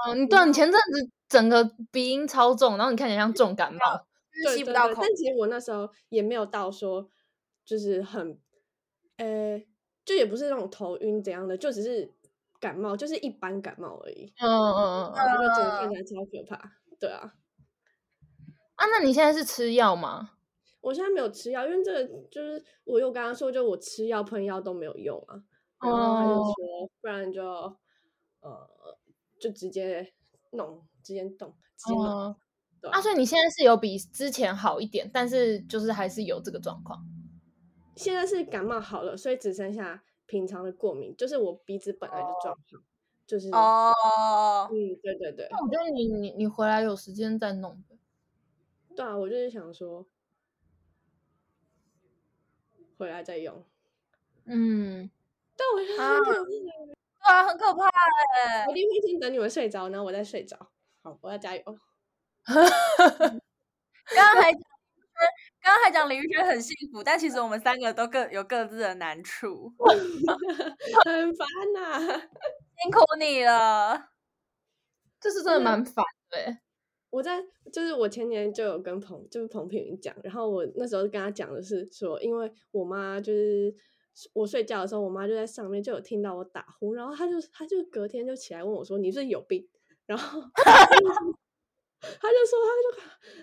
[0.09, 3.79] 嗯，对，你前阵子整个鼻音超重，然后你看起来像重感冒，
[4.55, 5.01] 吸不到口。
[5.01, 7.09] 但其实我那时候也没有到说
[7.65, 8.39] 就是很，
[9.17, 9.67] 呃、欸，
[10.05, 12.13] 就也不是那种头晕怎样的，就只是
[12.59, 14.33] 感冒，就是一般感冒而已。
[14.39, 16.80] 嗯嗯嗯，然后整个看起来超可怕。
[17.01, 17.35] 对啊，
[18.77, 20.33] 啊，那你现在是吃药吗？
[20.81, 25.43] 我现在没有吃药，因为这个就是我又刚刚说，就我吃药喷药都没有用啊。
[25.83, 27.43] 然后他就说，哦、不然就
[28.41, 28.69] 呃，
[29.41, 30.13] 就直接
[30.53, 32.05] 弄，直接动，直接弄。
[32.05, 32.37] 哦、
[32.81, 37.03] 对啊，啊，所以你现在是有比之前好一点，但是就是还是有这个状况。
[37.97, 42.83] 现在是感冒好了，所以只剩下平常的过敏，就是我鼻子本来就状况，oh.
[43.31, 44.71] 就是哦，oh.
[44.73, 45.47] 嗯，对对对。
[45.53, 47.81] 那我觉得你你你回来有时间再弄。
[48.97, 50.05] 对啊，我就是想说，
[52.99, 53.64] 回来再用。
[54.47, 55.09] 嗯，
[55.57, 56.45] 但我觉得很可
[57.21, 57.87] 怕，啊，很可怕
[58.49, 58.66] 哎！
[58.66, 60.59] 我一定会先等你们睡着，然后我再睡着。
[61.03, 61.62] 好，我要加油。
[62.45, 62.59] 刚
[64.16, 64.61] 刚还讲，
[65.71, 69.73] 刚刚还讲林玉轩很幸福，但其实我们三个都各有各自的难处，
[71.05, 71.99] 很烦呐、啊，
[72.83, 74.09] 辛苦你了。
[75.21, 76.59] 这是真的蛮烦的、欸。
[77.11, 77.41] 我在
[77.73, 83.73] 就是我前年就有跟彭就是彭品云讲，然后我那时候跟他讲的是说，因为我妈就是
[84.33, 89.69] 我睡觉的时候，我妈就在上面就有听到我打呼，然后他就他就隔天就起来问我说：“你是不是有病？”
[90.07, 90.43] 然后
[92.01, 92.91] 他就说，他就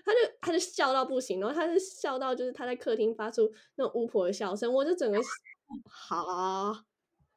[0.04, 5.20] 他就他就笑到不行，然后他就笑到就是他在客厅发出那种巫婆的笑声，我就整个
[5.89, 6.26] 好，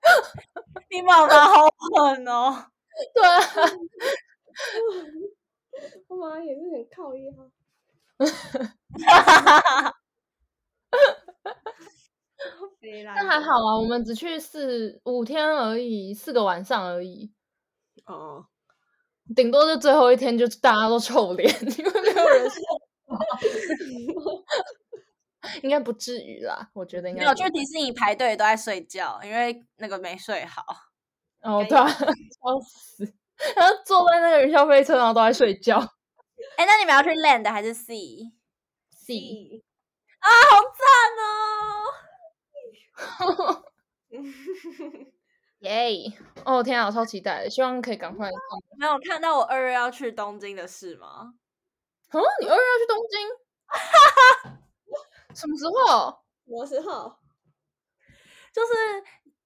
[0.91, 2.71] 你妈妈好狠哦，
[3.15, 3.41] 对啊。
[6.09, 7.33] 我妈也是很靠腰，
[13.15, 17.33] 但还好啊，我们只去四五天而已，四个晚上而已。
[18.05, 18.47] 哦，
[19.35, 22.61] 顶多就最后一天就大家都臭脸，因为没有人说。
[25.63, 27.35] 应该不至于啦，我觉得应该没有。
[27.35, 30.63] 去迪士尼排队都在睡觉，因为那个没睡好。
[31.41, 32.05] 哦，对啊，笑
[32.69, 33.11] 死。
[33.57, 35.79] 然后坐在那个云霄飞车，然后都在睡觉。
[36.57, 39.63] 哎，那你们要去 land 还是 sea？sea
[40.19, 40.85] 啊，好赞
[43.27, 43.65] 哦！
[45.61, 46.13] 耶！
[46.45, 48.29] 哦天啊，我超期待的，希望可以赶快。
[48.79, 51.35] 没有看到我二月要去东京的事吗？
[52.13, 53.29] 哦，你二月要去东京？
[53.67, 54.59] 哈哈，
[55.35, 56.25] 什么时候？
[56.47, 57.17] 什么时候？
[58.53, 58.73] 就是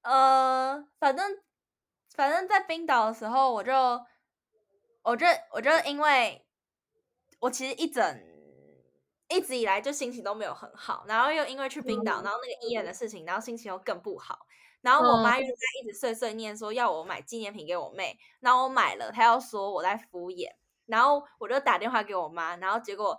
[0.03, 1.41] 呃，反正。
[2.17, 3.73] 反正，在冰岛的时候，我就，
[5.03, 6.47] 我就，我就因为，
[7.41, 8.23] 我其实一整
[9.29, 14.47] 一直以来就心情都没有很好，然后又因为去冰岛，然后那个医院的事情，然后心情又更不好，
[14.85, 20.53] 然后我妈又在一直碎碎念说要我买纪念品给我妹，然后我买了，她要说我在敷衍，
[20.85, 23.19] 然后我就打电话给我妈，然后结果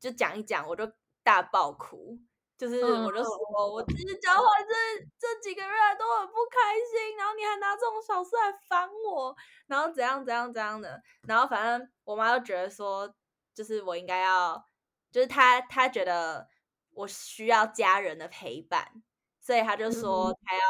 [0.00, 0.92] 就讲一讲，我就
[1.22, 2.18] 大爆哭。
[2.58, 4.74] 就是，我就说，嗯、我其实交换这
[5.18, 13.14] 这几个月都很不开心，然后你还拿这种小事来烦我，然后怎样怎样怎样的，然后反正我妈就觉得说，
[13.54, 14.66] 就是我应该要，
[15.12, 16.48] 就是她她觉得
[16.92, 19.02] 我需要家人的陪伴，
[19.38, 20.60] 所以她就说她要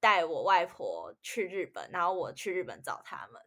[0.00, 3.40] 带我外婆去日本，然后我去日本找他们。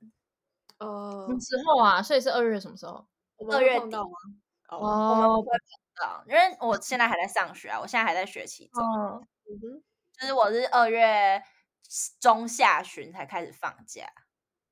[0.79, 2.01] 哦，什么时候啊？
[2.01, 3.05] 所以是二月什么时候？
[3.51, 3.95] 二月底。
[4.69, 5.57] 哦，我们不会。
[6.27, 9.21] 因为我现在还在上学啊，我现在还在学期中，嗯
[9.61, 9.83] 哼，
[10.19, 11.41] 就是我是二月
[12.19, 14.07] 中下旬才开始放假，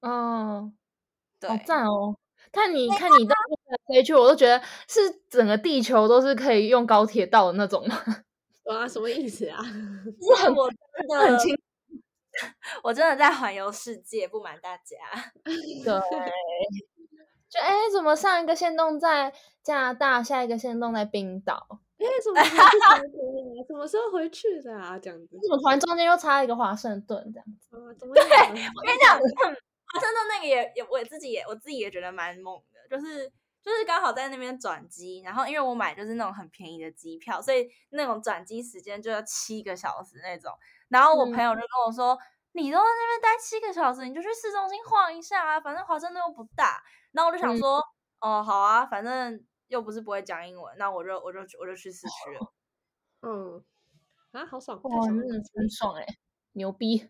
[0.01, 0.75] 嗯，
[1.39, 2.17] 对，好赞哦！
[2.51, 3.35] 看你看你的
[3.87, 7.95] 飞去，我都觉得是整个地球都是可以用高铁到的那种吗？
[8.65, 9.61] 哇，什么意思啊？
[9.63, 11.55] 是很我真的 很清，
[12.83, 14.95] 我真的在环游世界，不瞒大家，
[15.43, 16.31] 对。
[17.51, 21.67] 就哎，怎么上一个线动在加拿大，下一个线动在冰岛？
[21.97, 22.41] 哎，怎么
[23.67, 24.97] 什么时候回去的啊？
[24.97, 27.75] 这样子，怎么突然中间又插一个华盛顿这样子？
[27.75, 28.13] 啊、对，我
[28.85, 33.29] 跟你讲，华盛顿那个也也，我自己也我自己也觉得蛮猛的，就是
[33.61, 40.53] 就是刚好在那边转机，然后因为我买就是那种很便宜的机票，所以那种转机时间就要七个小时那种。
[40.91, 42.13] 然后我朋友就跟我说。
[42.13, 42.19] 嗯
[42.54, 46.84] 你都在那边待七个小时，你就去市中心晃一下啊，反正华盛顿又不大。
[47.13, 47.80] 然后我就想说，
[48.19, 52.54] 嗯、哦，好啊，反正又不是不会讲英文，那我就我就我就去市区了。
[53.21, 53.63] 嗯，
[54.34, 55.23] 啊，好爽，哇，真的
[55.56, 56.06] 很爽哎，
[56.51, 57.10] 牛逼，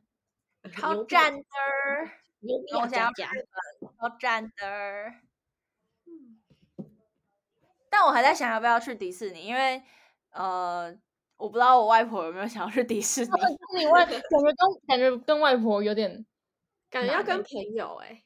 [0.72, 1.42] 超赞的，
[2.42, 3.48] 牛逼，我想要日
[3.80, 5.12] 本，超赞的。
[7.90, 9.82] 但我还在想要不要去迪士尼，因为
[10.30, 10.96] 呃。
[11.42, 13.32] 我不知道我外婆有没有想要去迪士尼。
[13.80, 16.24] 你外感觉跟感觉跟外婆有点，
[16.92, 18.24] 感觉要跟朋友哎、欸。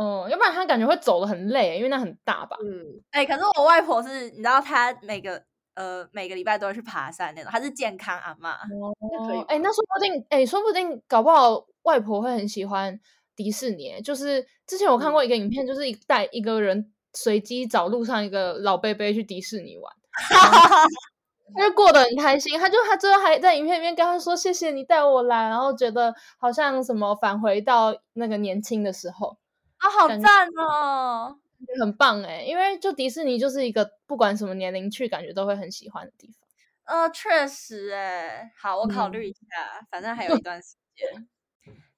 [0.00, 2.56] 嗯，要不然她感觉会走的很累，因为那很大吧。
[2.64, 5.40] 嗯，哎、欸，可是我外婆是，你知道，她每个
[5.74, 8.50] 呃每个礼拜都会去爬山那种，她是健康阿嬷。
[8.50, 12.98] 哦，哎、欸，那说不定，哎、欸，说不定搞不好外婆会很喜欢
[13.36, 14.00] 迪士尼。
[14.02, 19.92] 就是之前我看过一个影片，就是一带一个人随机找路上一个老伯伯去迪士尼玩。
[21.56, 29.38] 他就过得很开心，他就他最后还在影片里面跟他说：“谢谢你带我来。”然后觉得好像什么返回到那个年轻的时候
[29.78, 31.38] 啊，好赞哦，
[31.80, 32.42] 很棒哎！
[32.42, 36.36] 因为就迪士尼就是一个不管什么年龄去，感觉都会很喜欢的地方。
[36.84, 41.28] 呃，确实，哎，好，我考虑一下，嗯、反正还有一段时间。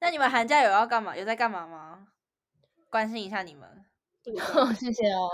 [0.00, 1.16] 那你们寒假有要干嘛？
[1.16, 2.06] 有在干嘛吗？
[2.90, 3.68] 关心一下你们。
[4.78, 5.30] 谢谢哦。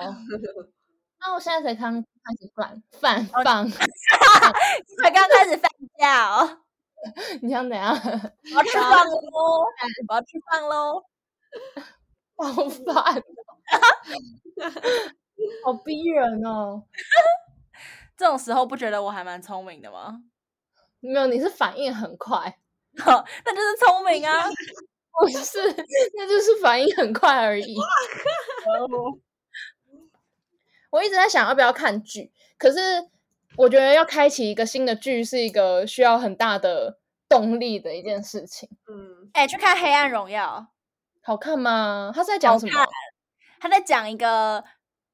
[1.21, 3.71] 那我现在才刚开始放放放，
[5.03, 6.59] 才刚开始放假哦。
[7.43, 7.93] 你想怎样？
[7.99, 9.65] 我要吃饭喽！
[10.09, 11.05] 我要吃饭喽！
[12.37, 13.23] 好烦，
[15.65, 16.85] 好逼人哦。
[18.17, 20.23] 这种时候不觉得我还蛮聪明的吗？
[21.01, 22.57] 没有，你是反应很快，
[22.95, 24.45] 那就是聪明啊！
[25.21, 25.59] 不是，
[26.17, 27.77] 那就是反应很快而已。
[30.93, 33.09] 我一直在想要不要看剧，可是
[33.57, 36.99] 我觉得要开启一个新的剧是一个需要很大的
[37.31, 38.69] 动力的一件事情。
[38.87, 40.69] 嗯，哎、欸，去看《黑暗荣耀》，
[41.23, 42.13] 好看吗？
[42.15, 42.73] 他在讲什么？
[43.59, 44.63] 他在讲一个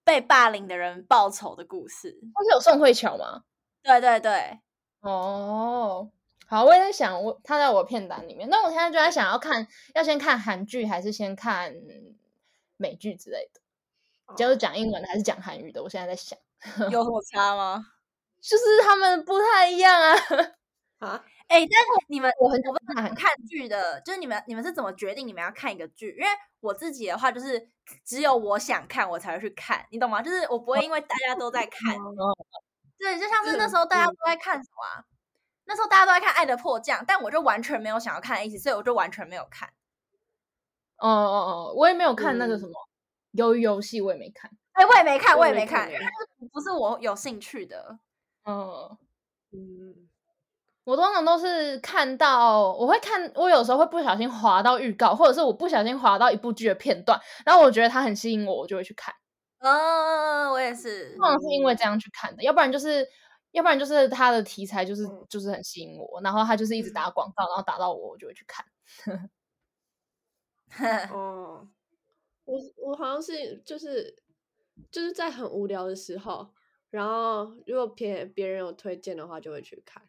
[0.03, 2.19] 被霸凌的人报仇的故事。
[2.35, 3.45] 他是有宋慧乔吗？
[3.81, 4.59] 对对对。
[5.01, 6.11] 哦，
[6.49, 8.49] 好，我也在想，我他在我片单里面。
[8.51, 11.73] 那我现在就在想要看，要先看韩剧还是先看
[12.77, 13.61] 美剧之类的？
[14.37, 15.83] 就是讲英文的还是讲韩语的？
[15.83, 16.38] 我现在在想，
[16.91, 17.85] 有什么差吗？
[18.41, 20.14] 就是他们不太一样啊！
[21.01, 26.11] 啊，哎、欸，但是你们我很我不是很看剧的，就是你们你们是怎么决定你们要看一个剧？
[26.19, 26.29] 因为
[26.61, 27.69] 我自己的话，就是
[28.05, 30.23] 只有我想看我才会去看，你懂吗？
[30.23, 31.97] 就是我不会因为大家都在看，
[32.99, 35.05] 对，就像是那时候大家都在看什么、啊？
[35.64, 39.69] 那时候大家都在看《爱的迫降》，但我就完全没有想要看的意思，所以我就完全没有看。
[40.97, 42.73] 哦哦哦，我也没有看那个什么。
[42.73, 42.88] 嗯
[43.38, 45.88] 鱿鱼游戏我也没看，哎、欸，我也没看，我也没看，
[46.53, 47.98] 不是我有兴趣的。
[48.44, 48.98] 嗯
[49.53, 50.09] 嗯，
[50.85, 59.14] 我通常都是看到，我会看，我有时候会不小心滑到预告，或者是我不小心滑到一部剧的片段，然后我觉得它很吸引我，我就会去看。
[59.61, 63.07] 嗯，我也是，通常是因为这样去看的，要不然就是，
[63.53, 68.64] 要不然就是它的题材就是就是很吸引我，然后它就是一直打广告，然后打到我，我就会去看。
[71.12, 71.68] 哦。
[72.48, 74.16] 我我好像是就是
[74.90, 76.48] 就是在很无聊的时候，
[76.88, 80.02] 然后如果别别人有推荐的话，就会去看。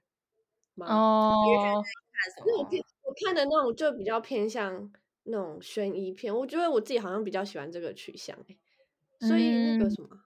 [0.77, 4.89] 哦，因为我偏我看的那种就比较偏向
[5.23, 8.37] 那种悬疑片，我觉得我自己好像比较喜欢这个取向，
[9.19, 10.07] 所以那个什么《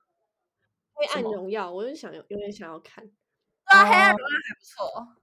[0.94, 3.04] 黑暗荣耀》，我就想有有点想要看。
[3.04, 3.12] 对
[3.66, 5.18] 啊，《黑暗荣耀》还不错。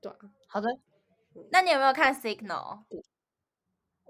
[0.00, 0.70] 对啊，好的。
[1.50, 2.84] 那你有没有看《Signal》？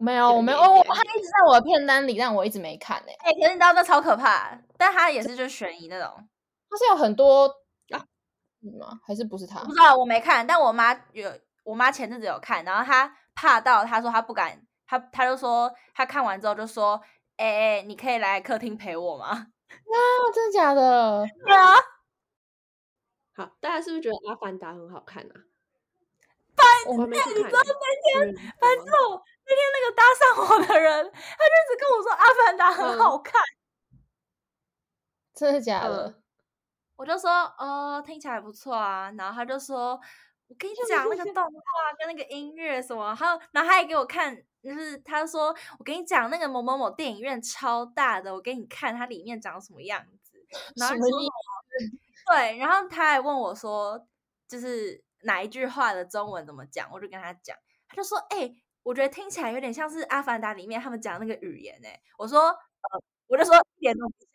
[0.02, 3.12] 没有，我没有哦，他一直在我的片单里，但我一直没看呢。
[3.20, 6.28] 哎，可是你知道那超可怕，但他也是就是悬疑那种。
[6.68, 7.46] 他是有很多
[7.90, 8.02] 啊？
[8.80, 8.98] 吗？
[9.06, 9.60] 还是不是他？
[9.60, 11.30] 不知道，我没看，但我妈有，
[11.62, 17.00] 我妈前阵子有看，然后她怕到，她说她不敢，她她就说她看完之后就说，
[17.36, 19.28] 哎哎，你可以来客厅陪我吗？
[19.28, 19.96] 啊，
[20.34, 21.24] 真的假的？
[21.46, 21.74] 对啊。
[23.36, 25.30] 好，大家是不是觉得《阿凡达》很好看啊？
[26.88, 29.22] 我没看，你知道那天反正我。
[29.52, 33.40] 那天那个搭讪我的人，他就一直跟我说《阿凡达》很好看，
[33.92, 33.98] 嗯、
[35.34, 36.08] 真的假的？
[36.08, 36.22] 嗯、
[36.96, 39.12] 我就说哦，听起来不错啊。
[39.18, 40.00] 然后他就说，
[40.48, 41.50] 我跟你讲那个动画
[41.98, 50.44] 跟那个音乐什么，还有，然后他还给我看，就是他说我跟你讲那个某某某电影院超大的，我给你看它里面长什么样子。
[50.76, 50.94] 然后？
[52.32, 54.06] 对，然后他还问我说，
[54.48, 56.88] 就是哪一句话的中文怎么讲？
[56.92, 57.56] 我就跟他讲，
[57.88, 58.61] 他就说，哎、欸。
[58.82, 62.00] 我觉得听起来有点像是《阿凡达》里面他们讲那个语言诶。
[62.18, 64.28] 我说，呃，我就说一点都不像。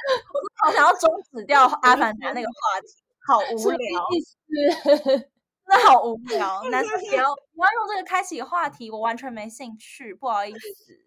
[0.32, 2.86] 我说好想要终止掉《阿凡达》那个话题，
[3.26, 4.06] 好无聊，
[5.66, 6.62] 真的好无聊。
[6.70, 11.06] 男生你要你要用这个开启话题，我完全没兴趣，不好意思。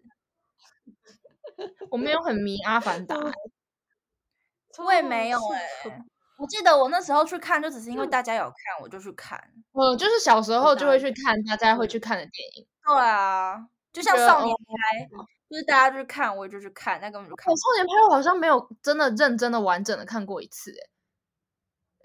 [1.90, 3.16] 我没有很迷《阿凡达》，
[4.84, 6.02] 我也没有诶。
[6.36, 9.38] 我记得我那时候去看，就只是因为大家有看，嗯、我就去看。
[9.72, 12.66] 嗯，就是小时候就会去看大家会去看的电影。
[12.84, 17.00] 对啊，就像少年派，哦、就是大家去看，我也就去看。
[17.00, 17.46] 那根本就看。
[17.56, 20.90] 少年派我好像没有真的认真的完整的看过一次，诶，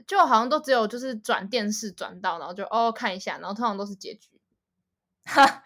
[0.06, 4.30] 就好像都只有就是转电视转到，然后就哦看一下，然后通常都是结局。
[5.26, 5.63] 哈，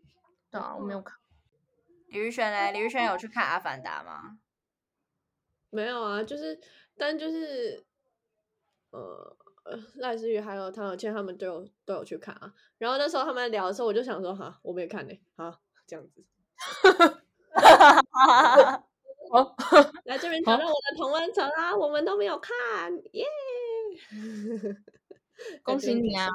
[0.50, 1.18] 对啊，我没有看。
[2.08, 2.72] 李宇轩嘞？
[2.72, 4.38] 李宇轩有去看《阿凡达》吗？
[5.70, 6.58] 没有啊，就是，
[6.96, 7.85] 但就是。
[8.96, 9.36] 呃，
[9.96, 12.54] 赖思雨还有唐小倩他们都有都有去看啊。
[12.78, 16.24] 然后那时候他们聊的时候，我就想说，哈，我没看呢，好，这样子。
[19.30, 19.56] 好，
[20.04, 23.26] 来这边挑战我的同温层啊，我们都没有看，耶！
[25.62, 26.28] 恭喜你啊！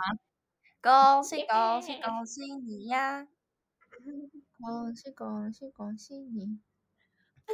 [0.81, 3.27] 恭喜恭喜恭喜你呀！
[4.59, 6.59] 恭喜恭喜恭喜你！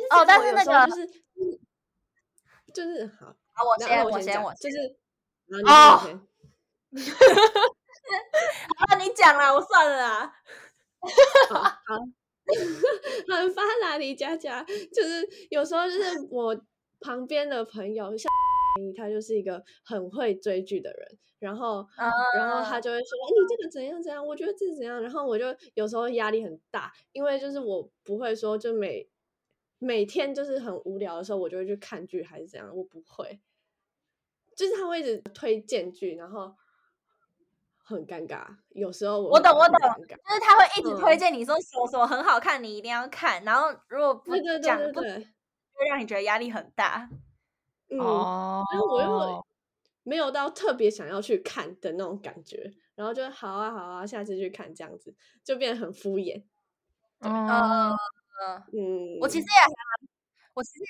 [0.09, 1.07] 哦，但是那个就是
[2.73, 3.35] 就是好。
[3.57, 4.77] 好，我先，我先，我就是
[5.65, 5.99] 啊，
[8.89, 10.31] 那 你讲了，我算了啊。
[11.49, 11.73] 好，好
[13.35, 16.55] 很发达李佳佳，就是有时候就是我
[16.99, 18.29] 旁边的朋友，像
[18.95, 24.25] 他就是一个很会追剧的人，然后，uh, 然后他就会说，哎，你这个怎样怎样？
[24.25, 29.09] 我觉得这是怎样，然后我就有时候压力很大，因为就是我不会说，就每
[29.79, 33.39] 每天就是很无聊的时候，我就会去看剧还是怎样，我不会，
[34.57, 36.53] 就是他会一直推荐剧，然后。
[37.89, 43.41] 很尴尬，有时候我我懂我懂，就是他会一直推荐你说什么什么很好看，你一定要看。
[43.45, 47.09] 然后如果不讲，不会让你觉得压力很大。
[47.89, 49.47] 嗯，然后我又
[50.03, 56.43] 没有到特别想要去看的那种感觉，然后就好啊好啊，下次去看这样子，就变得很敷衍。
[57.19, 57.31] 嗯
[58.73, 59.69] 嗯，我其实也还，
[60.55, 60.89] 我其实也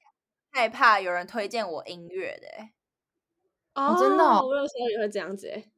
[0.49, 2.47] 害怕有人推荐我音乐的。
[3.77, 5.71] 哦，真的，我有时候也会这样子诶。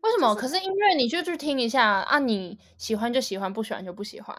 [0.00, 0.34] 为什么？
[0.34, 4.34] 可是音乐你就去听一下啊，你喜欢就喜欢，不喜欢就不喜欢。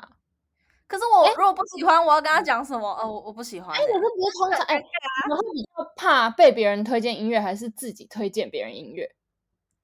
[0.87, 2.89] 可是我如果不喜欢，我要跟他讲什么？
[2.99, 3.77] 哦，我我不喜欢。
[3.77, 4.75] 哎，我是不是通常哎，
[5.29, 9.13] 然后比较怕被别人推荐音乐，还是自己推荐别人音乐？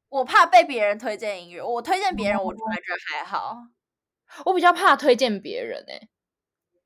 [0.09, 3.57] 我怕被别人推荐音乐，我推荐别人，我本来觉得还好。
[4.45, 6.09] 我比较怕推荐别人哎。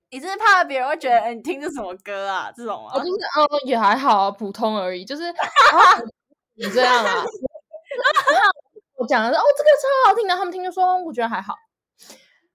[0.09, 2.51] 你是怕别人会觉得哎你听的什么歌啊？
[2.55, 2.93] 这种啊？
[2.95, 5.23] 我就是哦，也还好，啊普通而已，就是
[6.55, 7.23] 你这样啊。
[8.95, 11.53] 我讲的是哦，这个超好听的，他们听就说我觉得还好，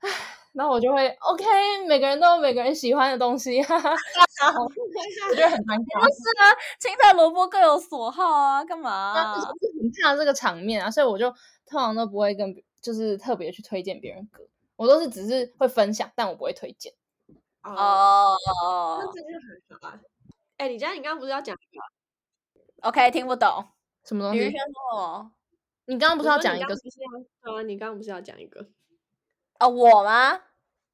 [0.00, 0.10] 唉，
[0.52, 1.44] 然后我就会 OK，
[1.86, 3.90] 每个人都有每个人喜欢的东西，哈哈，
[5.30, 6.00] 我觉得很尴尬。
[6.00, 6.50] 不是啊，
[6.80, 9.34] 青菜萝卜各有所好啊，干嘛、啊？
[9.36, 9.46] 就是
[9.80, 11.30] 很怕这个场面啊，所以我就
[11.66, 14.42] 通常都不会跟，就是特别去推荐别人歌，
[14.76, 16.92] 我都是只是会分享，但我不会推荐。
[17.62, 18.36] 哦，
[19.00, 20.00] 那这就很好啊。
[20.56, 21.82] 哎，李佳，你刚刚不是要讲什么
[22.88, 23.68] ？OK，听不懂
[24.04, 24.52] 什么东西？
[25.86, 26.74] 你刚刚不是要讲一个？
[26.74, 28.68] 啊，你刚刚不是要讲一个？
[29.58, 30.40] 哦，我吗？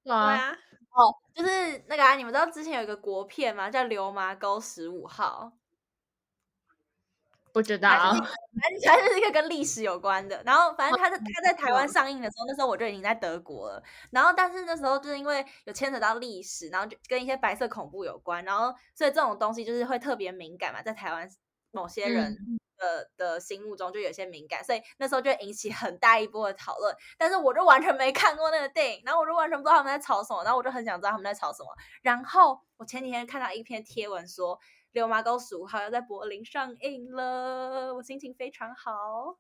[0.04, 0.52] 对啊。
[0.90, 3.70] 哦，就是那个啊，你们知道之前有一个国片吗？
[3.70, 5.52] 叫《流麻沟十五号》。
[7.58, 7.88] 不知道。
[7.90, 8.20] 反
[8.70, 10.40] 正它是一个跟历史有关的。
[10.46, 13.82] 然后，反正他在他在台湾上映的时候，那时候我就已经在德国了。
[14.10, 21.28] 然后，但是那时候就是因为有牵扯到历史，然后就跟一些白色恐怖有关，然后所以这种东西就是会特别敏感嘛，在台湾
[21.72, 22.30] 某些人。
[22.32, 26.94] 嗯的的心目中就有些敏感，所以那时候就引起很大一波的讨论。
[27.18, 31.68] 但是我就完全没看过那个电影，然后我就完全不知道他们在吵什么，然后我就很想知道他们在吵什么。
[32.02, 34.56] 然后我前几天看到一篇贴文说
[34.98, 39.38] 《流麻沟十五号》要在柏林上映了，我心情非常好。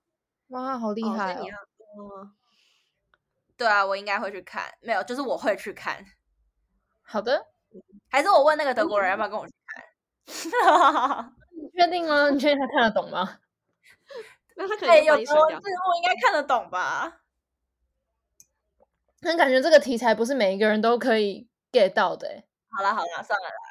[0.48, 1.44] 哇，好厉害哦！
[1.96, 2.30] 哦
[3.56, 4.72] 对啊，我应该会去看。
[4.80, 6.04] 没有，就是我会去看。
[7.02, 7.44] 好的，
[8.08, 9.84] 还是我问那个德国人要不要跟我去看？
[11.50, 12.30] 你确定吗？
[12.30, 13.40] 你确定他看得懂吗？
[14.54, 17.22] 那他可能有字幕，应该看得懂吧？
[19.20, 22.44] 但感觉这个题材不是每一个人都可以 get 到的。
[22.70, 23.67] 好了好了，算了啦。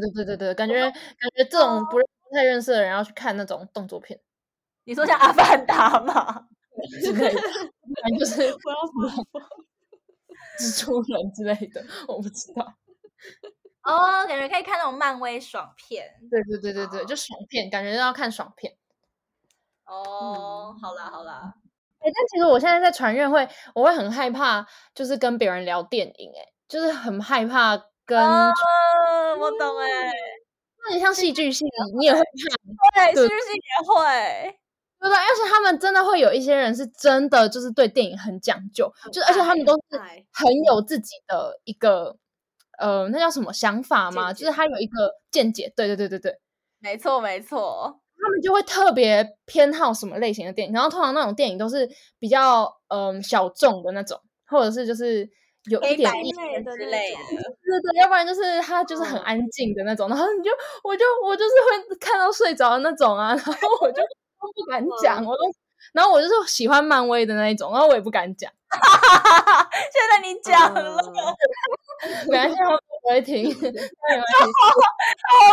[0.00, 0.92] 对对对对，感觉感
[1.36, 4.18] 觉这种不不太认识的人要去看那种动作片。
[4.84, 6.48] 你说像《阿凡达》吗？
[7.02, 7.40] 之类的，
[8.02, 9.26] 反正就是 不要什么
[10.58, 12.74] 蜘蛛人之类的，我不知道。
[13.84, 16.10] 哦，感觉可以看那种漫威爽片。
[16.30, 18.74] 对对对对对，就爽片，感觉要看爽片。
[19.86, 21.54] 哦，好啦好啦。
[21.98, 28.18] 哎，但其实我现在在传院会，我会很害怕，就是跟别人聊电影，哎，就是很害怕跟。
[29.38, 30.12] 我懂哎。
[30.84, 31.66] 那你像戏剧性，
[31.98, 32.18] 你也会
[32.94, 33.14] 看？
[33.14, 34.58] 对，戏剧性也会。
[35.00, 35.16] 对吧？
[35.16, 39.98] 而且他们真的会有一些人是真的，就是对电影很讲究，就而且他们都是
[40.32, 42.16] 很有自己的一个。
[42.78, 44.32] 呃，那叫什么想法吗？
[44.32, 46.40] 就是他有一个见解，对对对对对，
[46.80, 51.88] 没错没错，他们就会特别偏好什么类型的电影，然后通常那种电影都是
[52.18, 55.28] 比较嗯、呃、小众的那种，或者是就是
[55.70, 56.40] 有一点意思
[56.76, 60.50] 之类的，对对对，要不然就是他就是很安静的那种，然后你就
[60.82, 61.50] 我就我就是
[61.88, 65.42] 会看到睡着的那种啊， 然后我就都不敢讲，我都，
[65.92, 68.50] 然后我就是喜欢漫威的那一种，然后我也不敢讲。
[68.68, 70.96] 哈哈哈哈现在你讲了，
[72.28, 73.62] 没关系，我不会听， 好。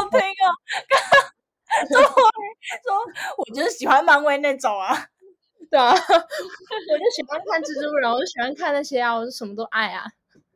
[0.01, 0.47] 好听啊！
[1.91, 2.03] 终于
[2.83, 2.97] 说，
[3.37, 5.05] 我就是喜欢漫威那种啊，
[5.69, 10.05] 对啊， 我就喜欢看蜘蛛人，我就喜欢看那些啊，我就什么都爱啊。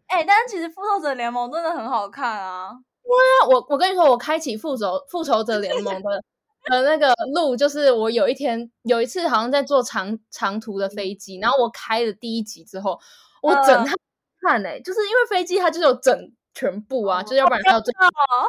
[0.07, 2.72] 哎、欸，但是其实复仇者联盟真的很好看啊！
[3.03, 6.24] 对啊，我我跟你说，我开启复仇复仇者联盟的。
[6.72, 12.97] 呃，那个路就是我有一天有一次好像在坐长长途的飞机，然后我开了第一集之后，
[13.41, 13.93] 我整趟
[14.39, 16.18] 看哎、欸，就是因为飞机它就是有整
[16.53, 18.47] 全部啊，就是要不然要最，对对啊，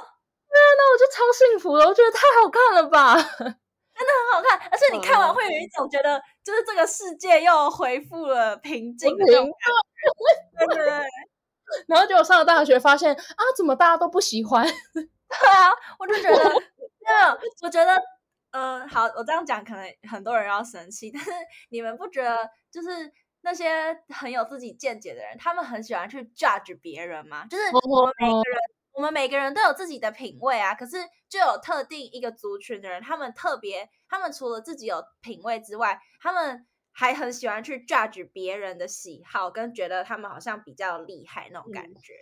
[0.78, 3.16] 那我就超幸福了，我觉得太好看了吧，
[3.96, 11.06] 真的很好看，而且你看完会有一种觉得，就是这个世界又恢复了平静的那种感觉，对对对。
[11.86, 14.66] 然后结果上了大学，发现啊，怎么大家都不喜欢？
[14.92, 16.52] 对啊，我就觉得，
[17.00, 17.32] 那，
[17.62, 17.96] 我觉得，
[18.50, 21.30] 嗯、呃，好，我这样讲可能很多人要生气，但是
[21.70, 27.46] 你们不觉得，就是那些很有自己见解的人，他们很喜欢去 judge 别人吗？
[27.48, 28.58] 就是我们每个人，
[28.94, 30.96] 我们每个人都有自己的品味啊，可是
[31.28, 36.66] 就有特定一个族群的人，他们特别，他们除了自己有品味之外，他们。
[36.96, 42.12] 还很喜欢去 judge 别人的喜好，跟觉得他们好像比较厉害那种感觉。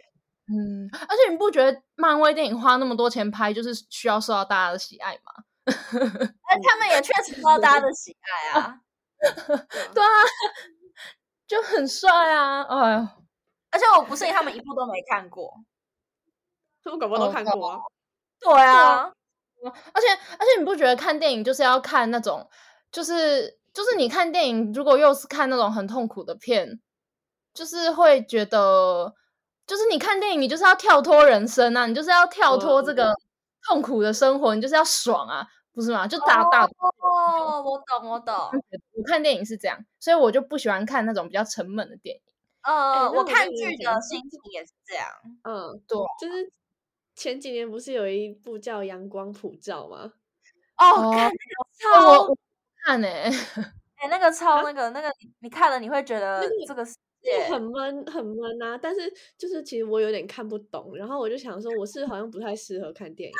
[0.48, 5.44] 嗯，而且你不觉得漫威电影花那么多钱拍，就是需要受到大家的喜爱吗？
[5.66, 8.80] 哎，他们也确实受到大家的喜爱啊。
[9.20, 10.08] 对啊，
[11.46, 12.62] 就很帅啊！
[12.62, 13.08] 哎呦，
[13.72, 15.52] 而且我不信他们一部都没看过，
[16.82, 17.78] 他们搞不好都看过啊。
[18.40, 19.12] 对啊，
[19.64, 20.08] 而且
[20.38, 22.48] 而且你不觉得看电影就是要看那种，
[22.90, 23.58] 就是。
[23.74, 26.78] 就是你看电影，如果又是看那种很痛苦的片，
[27.54, 29.14] 就是会觉得，
[29.66, 33.14] 就是你看电影，你就是要跳脱人生啊，你就是要跳脱这个
[33.66, 36.06] 痛苦的生活，你就是要爽啊，不是吗？
[36.06, 38.34] 就大大哦，我懂我懂。
[38.92, 42.22] 我看电影是这样，所以我就不喜欢看那种比较沉闷的电影。
[42.64, 45.08] 呃，我看剧的心情也是这样。
[45.44, 46.52] 嗯，对，就是
[47.14, 50.12] 前几年不是有一部叫《阳光普照》吗？
[50.78, 52.34] 哦，看那个超。
[52.84, 53.30] 看呢、欸，
[53.94, 55.08] 哎、欸，那个超那个、啊、那个，
[55.40, 58.76] 你看了你会觉得这个世界很闷很闷啊！
[58.76, 59.00] 但是
[59.38, 63.34] 就是其实我有点看不懂，然后我就想说，我是好像不太适合看电影。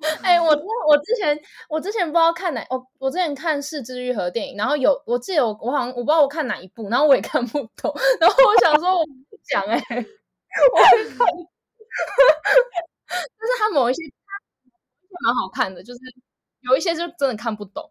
[0.22, 1.36] 哎、欸，我我之前
[1.68, 9.96] 我之前不知道看哪，我我之前看四之愈合电影，然后有我记得我我好像我不知道我看哪一部，然后我也看不懂， 然后我想说我不讲哎、欸，
[10.72, 11.26] 我会看，
[13.08, 14.02] 但是他某一些
[15.24, 16.00] 蛮好看的，就是
[16.60, 17.90] 有一些就真的看不懂。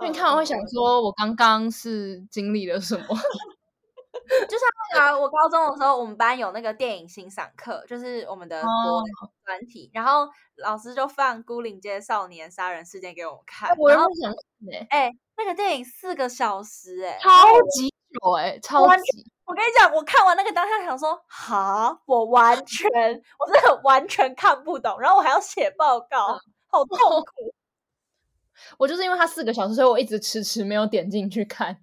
[0.00, 3.06] 因为你看，完会想说，我刚刚是经历了什么？
[4.48, 9.04] 就像那个，我高中的时候，我们班有那个电影欣赏课，就是我们的国文
[9.44, 13.74] 专题，然后老师就放《孤岭街少年杀人事件》给我们看。
[13.78, 17.30] 我也想看哎，那个电影四个小时，哎，超
[17.70, 19.30] 级久，哎，超级。
[19.46, 22.90] 我跟你讲，我看完那个当下想说，哈，我完全，
[23.38, 26.38] 我真的完全看不懂，然后我还要写报告，
[26.68, 27.54] 好痛苦。
[28.78, 31.78] 我就是因为他四个小时，所以我一直迟迟没有点进去看。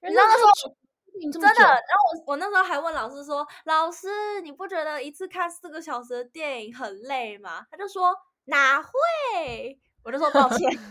[0.00, 0.52] 你知道那时候
[1.30, 8.12] 真的，然后我我那时候还问老师说：“老师，你不觉得一次看四个小时的电影很累吗？”他就说
[8.46, 8.90] ：“哪会？”
[10.02, 10.58] 我就说：“抱歉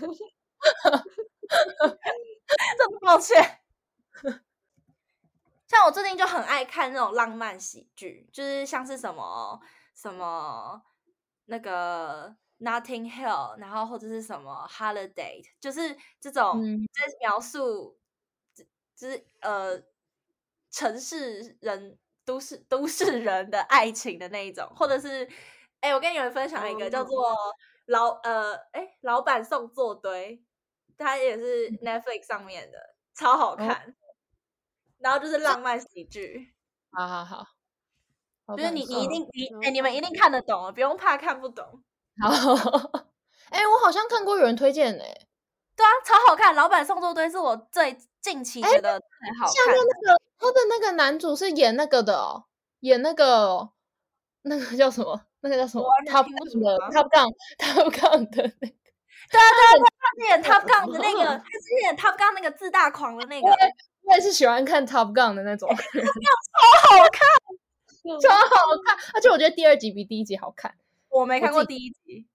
[1.77, 3.59] 真的抱歉。”
[5.71, 9.57] 像我最近就很爱看那种浪漫喜剧，就是像是什么
[9.95, 10.83] 什么
[11.45, 12.35] 那个。
[12.63, 16.61] Notting Hill，然后或者是什么 Holiday，就是这种
[16.93, 17.97] 在描述，
[18.53, 18.63] 就、
[19.07, 19.81] 嗯、是呃
[20.69, 25.27] 城市人、都市都市人的爱情的那一种，或者是
[25.79, 27.35] 哎，我跟你们分享一个、哦、叫做
[27.87, 30.39] 老呃哎老板送作堆，
[30.95, 34.00] 它也是 Netflix 上面的，嗯、超好看，哦、
[35.01, 36.53] 然后就是浪漫喜剧，
[36.91, 37.47] 好好好，
[38.55, 41.65] 就是你你一定你哎你们一定看得懂，不用怕看不懂。
[42.21, 42.29] 好，
[43.49, 45.27] 哎、欸，我好像看过有人推荐哎、欸，
[45.75, 46.53] 对啊，超好看。
[46.55, 49.53] 老板送作堆是我最近期觉得最好看。
[49.53, 52.45] 下面那个他的那个男主是演那个的、哦，
[52.81, 53.69] 演那个
[54.43, 55.21] 那个叫什么？
[55.41, 58.75] 那个叫什么？Top Gun 的 Top Gun，Top Gun 的那个。
[59.31, 63.49] 对啊对啊，他是演 Top Gun 的那个，他是演 Top Gun 那个自大狂的那个。
[64.03, 65.77] 我也是喜欢看 Top Gun 的那种， 超好
[67.11, 67.27] 看，
[68.21, 70.73] 超好看，而且我觉得第二集比第一集好看。
[71.09, 72.27] 我没看过第一集。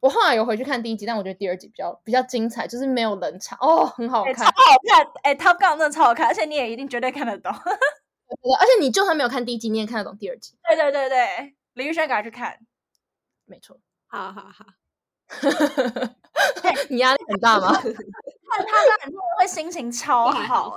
[0.00, 3.58] 我，我后来有回去看第一集，但我觉得第二集比较比较精彩，就是没有冷场。
[3.60, 4.52] 哦，很好看，欸、超好
[4.88, 10.56] 看，哎、欸、，Top Gun 真的超好看，而且你也一定绝对看得懂，而且你就算没有看第一集，你也看得懂第二集。
[10.68, 12.58] 对对对对，李宇轩赶快去看，
[13.44, 14.66] 没错，好好好，
[16.88, 17.72] 你压力很大吗？
[17.72, 17.82] 看
[18.64, 20.74] 他那很多人会心情超好，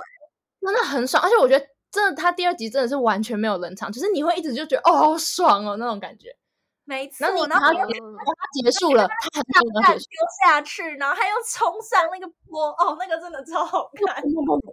[0.60, 6.36] 真的很爽，而且我觉得真的他第二集真的是完全没有冷场，就是你会一直就觉得哦好爽哦那种感觉。
[6.84, 9.42] 没错，然后然后他结束了，他
[9.82, 10.02] 他丢
[10.42, 14.22] 下去，然后他又冲上那个坡，哦，那个真的超好看，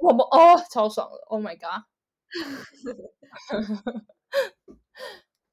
[0.01, 1.83] 我们哦，超爽了，Oh my god！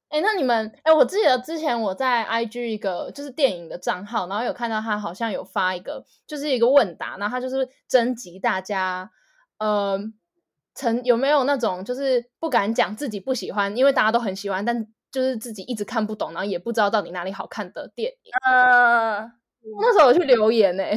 [0.09, 9.11] 哎，那你们，哎，我记得之前我在 IG 一个就是电影的账号，然后有看到他好像有发一个，就是一个问答，然后他就是征集大家，
[9.59, 9.99] 呃，
[10.75, 18.31] 曾有没有那种就是不敢讲自己不喜欢，因为大家都很喜欢，但就是自己一直看不懂，然后也不知道到底哪里好看的电影。
[18.45, 19.19] 呃，
[19.79, 20.95] 那时候我去留言呢、欸，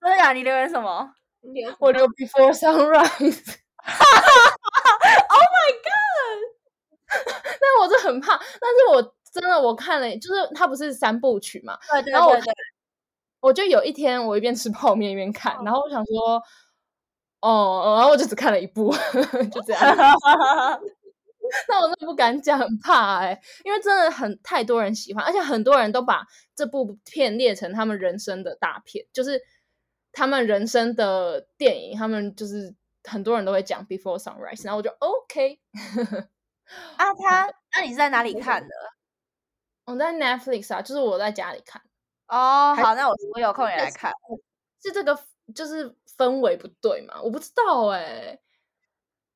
[0.00, 0.32] 真的呀？
[0.32, 1.12] 你留言什么？
[1.42, 3.56] 留我留 Before Sunrise。
[5.30, 6.40] Oh my god！
[7.44, 12.52] 但我是很怕，但是我真的我看了，就是它不是三部曲嘛，对对然后我对对，
[13.40, 16.42] 我就有一天我一边吃泡面一边看，然后我想说，
[17.40, 18.92] 哦，然后我就只看了一部，
[19.52, 19.82] 就这样。
[21.68, 26.24] 那我真的不敢讲，很怕哎、欸，因为真的很太多人喜欢，而且很多人都把
[26.54, 29.42] 这部片列成他们人生的大片，就是
[30.12, 32.72] 他们人生的电影，他们就是
[33.02, 35.58] 很多人都会讲 Before Sunrise，然后我就 OK。
[36.96, 38.74] 啊，他，那你是在哪里看的？
[39.86, 41.82] 我在 Netflix 啊，就是我在家里看。
[42.28, 44.12] 哦，好，那我我有空也来看。
[44.80, 45.18] 是这个
[45.54, 47.20] 就是氛围不对嘛？
[47.22, 48.40] 我不知道哎、欸。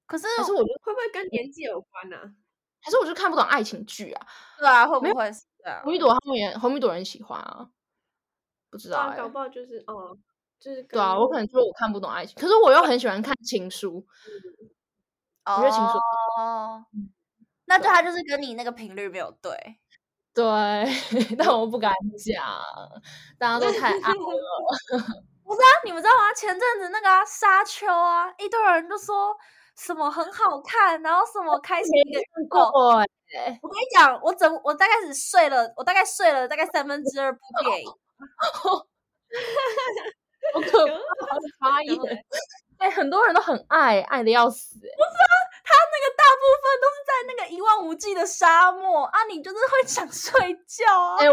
[0.07, 2.35] 可是可是我就会不会跟年纪有关呢、啊？
[2.81, 4.27] 还是我就看不懂爱情剧啊？
[4.59, 5.83] 对啊，会不会是这样？
[5.83, 7.71] 红米朵他们也红米朵人喜欢啊，
[8.71, 10.17] 不知道、欸啊、搞不好就是哦，
[10.61, 14.07] 就是对啊，我可能说我看不懂爱情，可是我又很喜欢看情书。
[15.47, 15.99] 哦，我觉得情书
[16.39, 16.85] 哦，
[17.65, 19.79] 那就他就是跟你那个频率没有对。
[20.35, 20.43] 对，
[21.39, 22.61] 但我不敢讲，
[23.39, 25.25] 大家都太爱了。
[25.45, 26.33] 不是啊，你们知道吗？
[26.35, 29.37] 前阵子那个啊，沙丘啊，一堆人都说。
[29.77, 32.71] 什么很好看，然后什么开心一个预告。
[32.71, 37.91] 我跟你讲，我整我大概只睡了，我大概睡了大概三分之二部电影。
[40.55, 40.95] 好可怕！
[41.59, 41.99] 发言，
[42.79, 44.77] 哎，很多人都很爱，爱的要死。
[44.79, 45.35] 不是啊，
[45.65, 51.17] 他那个大部分都是在那个一望无际的沙漠啊，你就是会想睡觉啊。
[51.19, 51.27] 哎，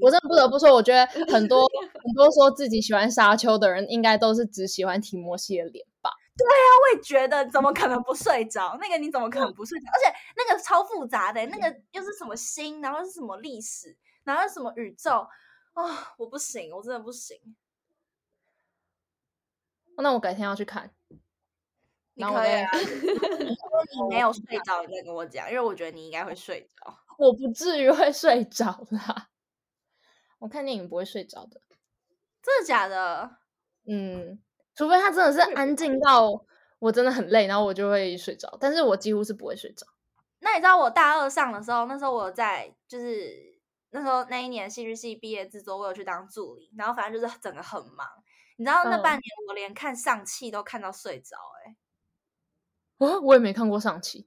[0.00, 1.66] 我真的不得不说，我觉得很多
[2.04, 6.10] 很多说自己喜欢沙丘的人，应该都是只喜欢提摩西的脸吧。
[6.36, 8.78] 对啊，我也觉得，怎么可能不睡着？
[8.80, 9.86] 那个你怎么可能不睡着？
[9.92, 15.26] 而且那个超复杂的，那个又是什么星，然后是什么历史，然后是什么宇宙
[15.74, 15.96] 啊、哦！
[16.18, 17.36] 我不行，我真的不行。
[19.96, 20.92] 那我改天要去看。
[22.14, 22.70] 你可以啊。
[22.78, 26.98] 如果你 没有睡着，你再跟我讲，因为我觉得你应该会睡着。
[27.18, 29.28] 我不至于会睡着啦。
[30.38, 31.60] 我看电影不会睡着的。
[32.42, 33.38] 真的假的？
[33.86, 34.40] 嗯。
[34.74, 36.44] 除非他真的是安静到
[36.80, 38.56] 我真的很累，然后我就会睡着。
[38.60, 39.86] 但是我几乎是不会睡着。
[40.40, 43.60] 那你知道我大二上的时候，那时候我在就是
[43.90, 48.06] 那时候那一年戏剧系毕业制作，我有去当助理，然后反正就是整个很忙。
[48.56, 51.76] 你知道那半年我连看上气都看到睡着哎、欸。
[53.04, 54.26] 我我也没看过上期，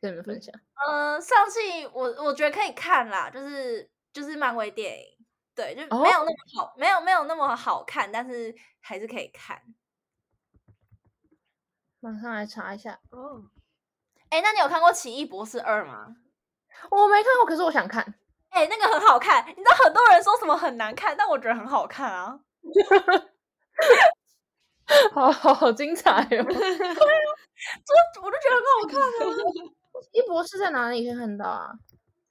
[0.00, 0.54] 跟你们分享。
[0.86, 5.04] 嗯、呃，上期我我觉得可以看啦，就是就是漫威电影，
[5.54, 9.60] 对，就没有那么好，哦、没有没有那么好看，但是还是可以看。
[12.00, 13.44] 马上来查一下哦。
[14.30, 16.16] 哎，那你有看过《奇异博士二》吗？
[16.90, 18.14] 我没看过，可是我想看。
[18.48, 19.46] 哎，那个很好看。
[19.48, 22.40] 你知道很多人说什么很难看，但我觉得很好看啊。
[25.12, 26.44] 好好好精彩哦！
[27.86, 29.04] 对啊，就我都觉得很好看啊。
[30.12, 31.72] 一博士在哪里可以看到啊？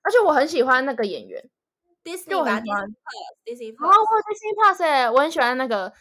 [0.02, 1.50] 而且我很喜欢那个演员。
[2.04, 2.60] Disney 吧
[3.46, 3.86] ，Disney Plus。
[3.86, 5.94] 哦，我 Disney Plus 哎，我很喜欢那个。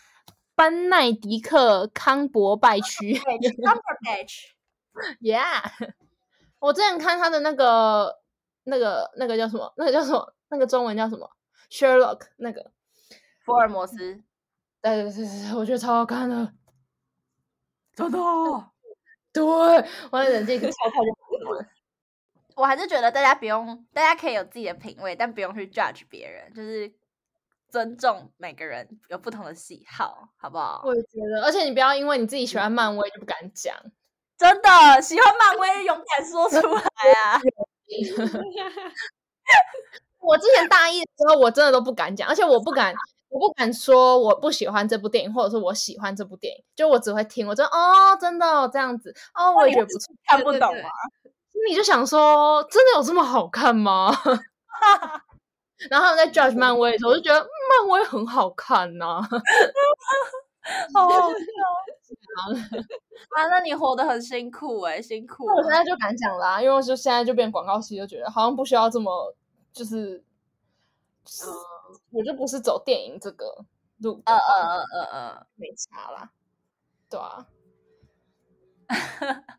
[0.57, 3.14] 班奈迪克·康伯拜区，
[5.22, 5.62] Yeah，
[6.61, 8.20] 我之前看他的那个、
[8.64, 9.72] 那个、那个叫什么？
[9.78, 10.35] 那个叫什么？
[10.51, 11.31] 那个中文叫什么
[11.70, 12.70] ？Sherlock 那个
[13.43, 13.97] 福尔摩斯。
[14.83, 16.53] 对对对对，我觉得超好看的，
[17.95, 18.18] 真的。
[19.33, 19.43] 对，
[20.11, 21.11] 我的眼睛超看就
[22.57, 26.93] 我还是觉得大家不用，大家可以有自己的品味，但不用去 judge 别人，就是。
[27.72, 30.83] 尊重每个人有不同的喜好，好不好？
[30.85, 33.72] 我也觉得，而且你不要因为你自己喜欢漫威就不敢讲。
[34.37, 34.68] 真的，
[35.01, 37.39] 喜欢漫威勇敢说出来啊！
[40.18, 42.93] 我之前大一的时候，我真的都不敢讲，而且我不敢，
[43.31, 50.91] 我不敢说我不喜欢这部电影，或者说我喜欢这部电影，就我只会听，我就哦，真的、哦、这样子哦，我也觉得不错，看不懂啊？
[51.68, 54.12] 你就想说，真的有这么好看吗？
[55.89, 59.28] 然后他们在 judge 漫威的时候，我就觉得漫威很好看呐、啊，
[60.93, 61.37] 好好笑
[63.37, 63.47] 啊！
[63.49, 65.47] 那你活得很辛苦哎、欸，辛苦。
[65.47, 69.35] 我现在就敢讲啦、啊，因为我就现在就变广告系，就觉得好像不需要这么，
[69.72, 70.22] 就是
[71.25, 73.64] 嗯、我就不是走电影这个
[73.99, 74.23] 路。
[74.25, 74.39] 嗯嗯
[74.81, 76.31] 嗯嗯嗯，没差啦。
[77.09, 77.47] 对啊。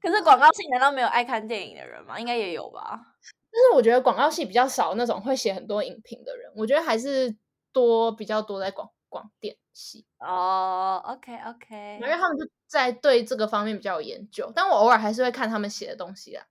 [0.00, 2.18] 可是广告系难道没有爱看电影的人吗？
[2.18, 3.16] 应该也有吧。
[3.50, 7.36] 但是我觉得广告系比较少那种会写很多影评的人，我觉得还是
[7.72, 11.02] 多比较多在广广电系哦。
[11.04, 16.46] Oh, OK OK，因为他们就在对这个方面比较有研究，但我偶尔还是会看他们写的东西啊。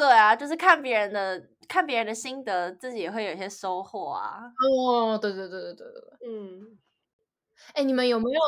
[0.00, 4.50] 对啊，就是看别人的，看别人的心得，自己也会有一些收获啊。
[4.56, 6.78] 哦，对对对对对对，嗯。
[7.74, 8.40] 哎，你们有没有？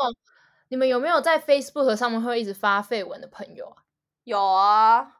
[0.69, 3.83] 你们有没有在 Facebook 上面会一直发绯闻的朋友啊？
[4.23, 5.19] 有啊，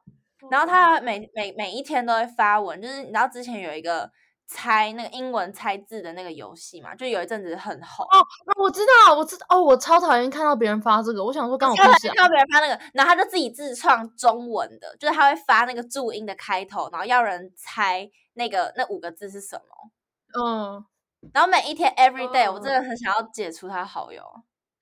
[0.50, 4.12] 然后他每每每一天都会发文，就是你知道之前有一个
[4.54, 8.06] 猜那个英文猜字的那个游戏嘛，就有一阵子很红。
[8.06, 8.24] 哦，
[8.62, 19.92] 我知道，我知道，哦，我超讨厌看到别人发这个，我想说刚好看到别人发那个，然后他就自己自创中文的，就是他会发那个注音的开头，然后要人猜那个那五个字是什么。
[20.40, 20.86] 嗯，
[21.34, 24.24] 然后每一天 every day，我真的很想要解除他好友。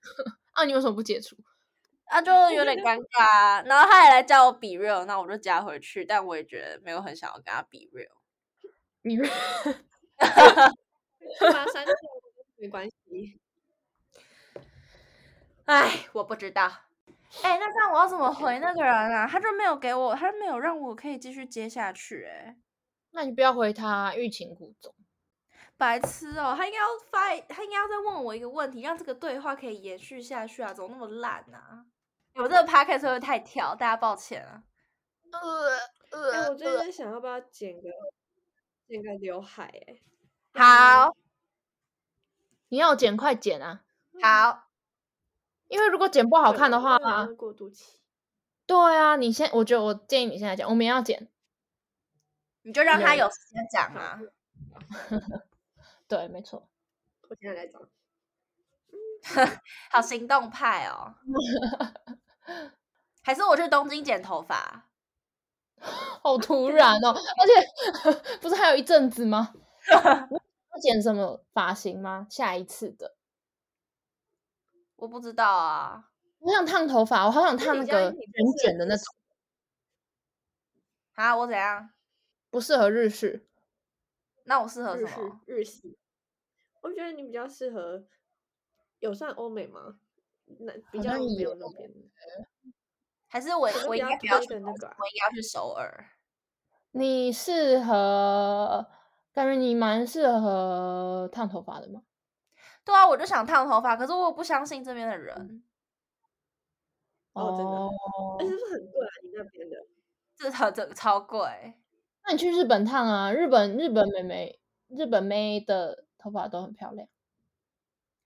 [0.52, 1.38] 啊，你为什么不解除？
[2.08, 3.66] 啊，就有点尴尬。
[3.66, 6.04] 然后他也来叫我 be real，那我就加回去。
[6.04, 8.21] 但我也觉得没有很想要跟他 be real。
[9.02, 9.78] Be real，
[10.18, 11.94] 把删掉
[12.58, 13.40] 没关系。
[15.66, 16.72] 哎，我不知道。
[17.44, 19.28] 哎，那这样我要怎么回那个人啊？
[19.28, 22.26] 他就没有给我，他没有让我可以继续接下去。
[22.26, 22.58] 哎，
[23.12, 24.94] 那你不要回他，欲擒故纵。
[25.78, 30.72] 白痴哦，他应该要发，他应该要再问我一个问题，让这个对话可以延续下去啊！
[30.74, 31.86] 怎么那么烂啊？
[32.36, 33.74] 我这个 podcast 会不会太跳？
[33.74, 34.62] 大家抱歉啊。
[35.32, 35.40] 呃
[36.12, 37.90] 呃、欸，我最近在想要不要剪个
[38.92, 39.72] 剪个刘海？
[39.88, 40.02] 哎，
[40.54, 41.16] 好，
[42.68, 43.86] 你要剪快剪啊！
[44.22, 44.68] 好，
[45.70, 46.98] 因为如果剪不好看的话，
[47.38, 48.02] 过渡期。
[48.66, 51.30] 对啊，你先，我觉得我建议你现在剪，我们要剪，
[52.64, 54.20] 你就让他有时间讲啊。
[56.10, 56.68] 对，没错，
[57.30, 57.80] 我现在来找，
[59.90, 61.16] 好行动派哦，
[63.22, 64.90] 还是我去东京剪头发，
[66.24, 69.54] 好突然哦，而且 不是还有一阵子吗？
[69.92, 72.28] 要剪什么发型吗？
[72.30, 73.16] 下一次的，
[74.96, 76.10] 我不知道啊，
[76.40, 78.22] 我想烫头发，我好想烫那个卷
[78.64, 79.04] 卷的那种，
[81.16, 81.90] 啊，我怎样？
[82.50, 83.46] 不适合日式，
[84.46, 85.42] 那我适合什么？
[85.46, 85.98] 日系。
[86.82, 88.04] 我觉得你比较适合，
[89.00, 89.98] 有算欧美吗？
[90.60, 91.90] 那比较没有那边，
[93.32, 96.06] 还是我我应该不要去那个，我应该要去首尔。
[96.92, 98.86] 你适合，
[99.34, 102.04] 感觉你蛮适合烫头发的吗？
[102.86, 105.64] 对啊，我就想烫头发，可是我不相信这边的人。
[107.34, 107.72] 哦，真的？
[108.40, 109.12] 那是不是很贵啊？
[109.24, 109.78] 你那边的？
[110.36, 111.74] 这超这超贵。
[112.26, 113.32] 那你去日本烫啊？
[113.32, 114.60] 日本日本妹妹，
[114.90, 116.06] 日本妹的。
[116.24, 117.08] 头发都很漂亮，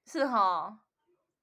[0.05, 0.81] 是哈，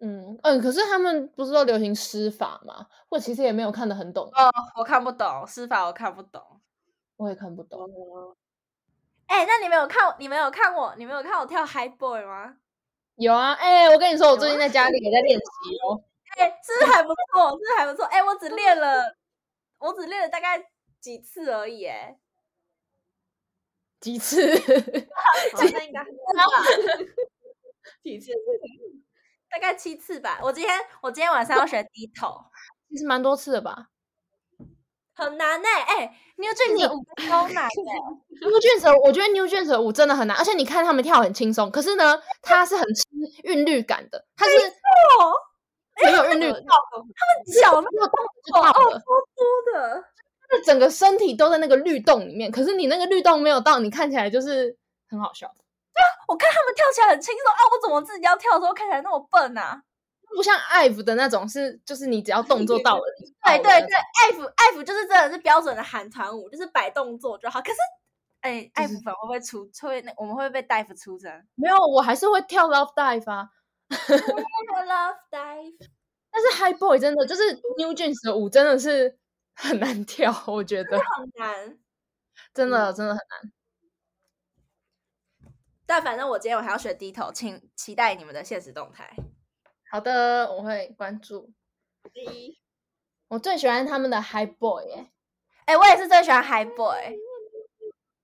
[0.05, 2.88] 嗯嗯，可是他们不是都流行施法吗？
[3.09, 6.42] 我其实也没有看得很懂哦，我看不懂施法，我看不懂，
[7.16, 7.88] 我也看不懂。
[9.26, 12.57] 哎、欸，那你没有看，你没有看我，你没有看我跳 High Boy 吗？
[13.14, 15.44] 有啊，哎、欸，我跟你说，我最近在家里也在练习
[15.86, 16.03] 哦。
[16.36, 17.50] 哎、欸，是不是还不错？
[17.53, 18.05] 是不是还不错？
[18.07, 19.16] 哎、欸，我只练了，
[19.78, 20.59] 我只练了大概
[21.00, 22.18] 几次而已，哎。
[24.00, 24.50] 几次？
[25.55, 26.05] 好像应该
[28.03, 28.32] 几次？
[29.53, 30.40] 大概七次吧。
[30.42, 32.34] 我今天我今天晚上要学低头，
[32.88, 33.88] 其实蛮多次的吧。
[35.14, 38.48] 很难呢、欸，哎、欸、，New Jeans 的舞超难的、 欸。
[38.48, 43.05] New Jeans，我觉得 New Jeans 的舞真的很难，而且你看他们跳很轻松，可是呢，它是很吃
[43.44, 44.53] 韵律感的，它是
[46.03, 46.62] 没有韵律，他们
[47.61, 48.11] 脚那么
[48.55, 50.05] 大，哦，多多的。
[50.64, 54.76] 整个身体都在那个律动里面，可是你那个律动没有到，你看起来就是
[55.09, 55.53] 很好笑。
[55.95, 59.82] 对啊，我看他们跳起来很轻松啊，我怎么自己要跳的时候看起来那么笨啊？
[60.34, 63.03] 不像 IVE 的那种，是就是你只要动作到了，
[63.45, 63.90] 对对对
[64.32, 67.61] ，IVE IVE 就是真的是标准的韩团舞，就是摆动作就好。
[67.61, 67.76] 可是，
[68.40, 69.68] 哎，IVE 粉会不会出？
[69.82, 71.30] 会那我们会不会被 dive 出征？
[71.55, 73.49] 没有，我还是会跳 Love Dive 啊。
[73.90, 75.88] Love Dive，
[76.30, 79.18] 但是 High Boy 真的就是 New Jeans 的舞真的是。
[79.55, 81.78] 很难跳，我觉得很难，
[82.55, 83.53] 真的真的很难。
[85.86, 89.14] 但反正我今天我还要学低头，请期待你们的现实动态。
[89.90, 91.52] 好的，我会关注。
[92.12, 92.58] 第一，
[93.28, 95.12] 我最喜欢他们的 High Boy，哎，
[95.66, 97.16] 哎，我也是最喜欢 High Boy，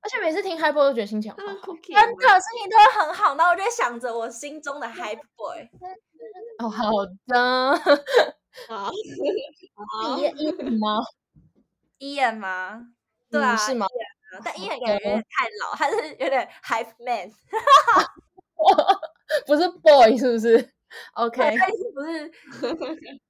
[0.01, 3.37] 而且每次听 High Boy 都觉得心情好，好，真的心情都会很好。
[3.37, 5.69] 然后我就会想着我心中的 High Boy。
[6.59, 6.91] 哦，好
[7.27, 7.77] 的，
[8.69, 8.91] 好，
[10.17, 11.03] 一一吗
[11.99, 12.89] ？Ian 吗？
[13.31, 13.87] 对啊，是吗？
[14.45, 17.31] 但 Ian 感觉有点太老，他是有点 hype man，
[19.47, 20.73] 不是 boy 是不是？
[21.15, 21.57] OK，
[21.95, 22.33] 不是，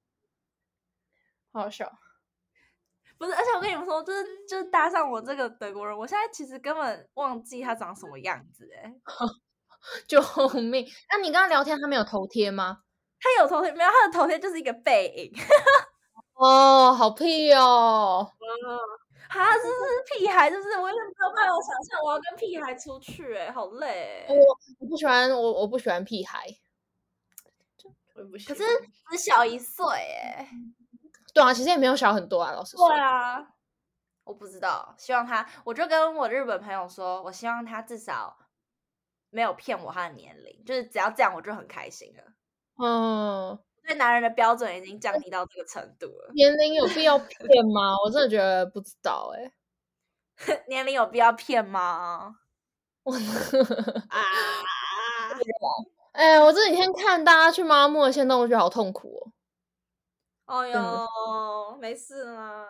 [1.51, 1.91] 好好笑，
[3.17, 3.33] 不是。
[3.33, 8.93] 而且我跟你们说，就是就是搭上我这个德国人，我现在其实根本忘记他长什么样子，哎，
[10.07, 10.21] 救
[10.61, 10.87] 命！
[11.11, 12.79] 那你跟他聊天，他没有头贴吗？
[13.19, 15.33] 他有头贴，没有，他的头贴就是一个背影。
[16.35, 18.31] 哦，好屁哦！
[19.29, 24.25] 哈，这是屁孩，就是我有点没有办法想象我要跟屁孩出去，哎，好累。
[24.27, 24.35] 我
[24.79, 26.47] 我不喜欢我我不喜欢屁孩，
[28.15, 28.57] 我不喜欢。
[28.57, 28.67] 可是
[29.11, 30.49] 只小一岁，哎。
[31.31, 32.89] 对啊，其实也没有小很多啊，老师说。
[32.89, 33.53] 对啊，
[34.23, 38.35] 我不知道，希望他，我就跟我日本朋友说，我希望他至少
[39.29, 42.23] 没有骗我他的年龄，就是只要这样，我就很开心了。
[42.83, 43.59] 嗯。
[43.89, 46.31] 对男人的标准已经降低到这个程度了。
[46.35, 47.97] 年龄有必要 骗吗？
[48.05, 49.51] 我真的觉得不知道哎、欸。
[50.69, 52.35] 年龄有必要骗吗？
[54.09, 54.21] 啊！
[56.11, 59.33] 哎、欸，我这几天看大家去妈妈木的限动，我觉得好痛苦
[60.45, 60.61] 哦。
[60.61, 62.67] 哎呦，没事啦。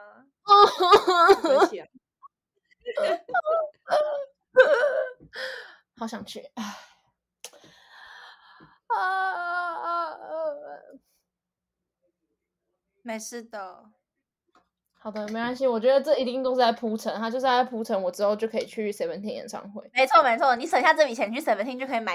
[5.98, 6.50] 好想去。
[8.96, 10.18] 啊！
[13.02, 13.86] 没事的，
[14.94, 15.66] 好的，没关系。
[15.66, 19.90] 我觉得这一定都是在铺陈，他就是在铺陈，我之后就可以去 Seventeen 演唱会。
[19.94, 22.14] 没错，没错，你省下这笔钱去 Seventeen 就可以买，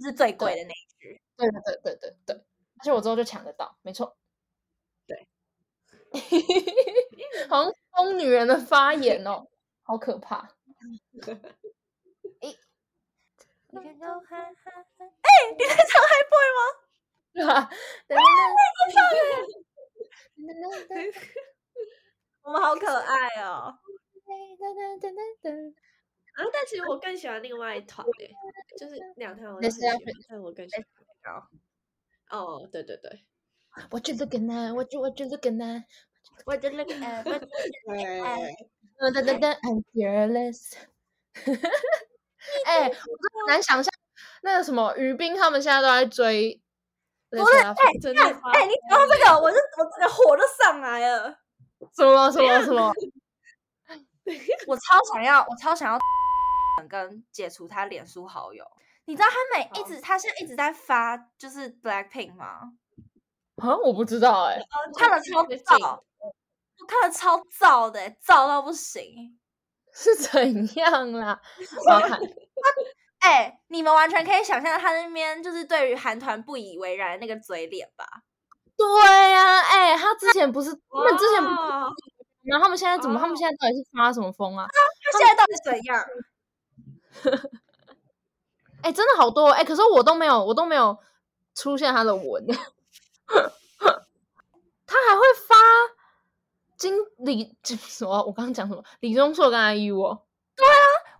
[0.00, 1.20] 是最贵的那一支。
[1.36, 2.36] 对对对对对对，
[2.78, 4.16] 而且我之后就抢得到，没错。
[5.06, 5.28] 对，
[7.48, 9.46] 好像疯女人的发言哦，
[9.82, 10.48] 好可怕。
[13.80, 16.60] 哎，你在唱 High Boy 吗？
[18.06, 18.18] 对 吧？
[22.42, 23.72] 我们好可爱哦！
[26.34, 28.30] 啊，但其实我更喜欢另外一团诶，
[28.78, 29.96] 就是两团我都喜欢，
[30.28, 30.84] 但我更喜欢
[31.34, 31.42] 哦。
[32.30, 33.24] 哦，对对对，
[33.90, 35.84] 我觉得更难，我觉我觉得更难，
[36.46, 37.50] 我觉得更难，我觉得更
[38.22, 38.40] 难。
[38.98, 40.74] 噔噔噔噔，I'm fearless。
[42.66, 43.92] 哎， 我真的难想象
[44.42, 46.60] 那个什么于斌他们现在都在追。
[47.30, 51.36] 不是，哎，哎，你讲到这个，我就我这个火都上来了。
[51.96, 52.92] 什么什么什么？
[54.68, 54.82] 我超
[55.12, 55.98] 想要，我超想要
[56.88, 58.64] 跟解除他脸书好友。
[59.06, 62.72] 你知道他每一直，他现在一直在发，就是 Blackpink 吗？
[63.56, 64.58] 啊，我不知道哎。
[64.96, 66.00] 看了超燥，
[66.78, 69.38] 我看了超燥的，燥到不行。
[69.94, 71.40] 是怎样啦？
[73.20, 78.04] 哎、欸，你们完全可以想象他那边就是对于韩团不以为然的那个嘴脸吧？
[78.76, 78.86] 对
[79.30, 81.56] 呀、啊，哎、欸，他之前不是，他们之前不是，
[82.42, 83.18] 然后他们现在怎么？
[83.18, 84.66] 他们现在到底是发什么疯啊？
[85.12, 86.04] 他现在到底怎样？
[88.82, 90.98] 哎、欸，真的好多哎、欸，可是我都没有，我都没有
[91.54, 92.44] 出现他的文。
[94.86, 95.54] 他还会发
[96.76, 98.22] 金李 什么？
[98.24, 98.82] 我刚刚讲什么？
[99.00, 100.26] 李钟硕跟阿 U 哦。
[100.56, 100.72] 对啊。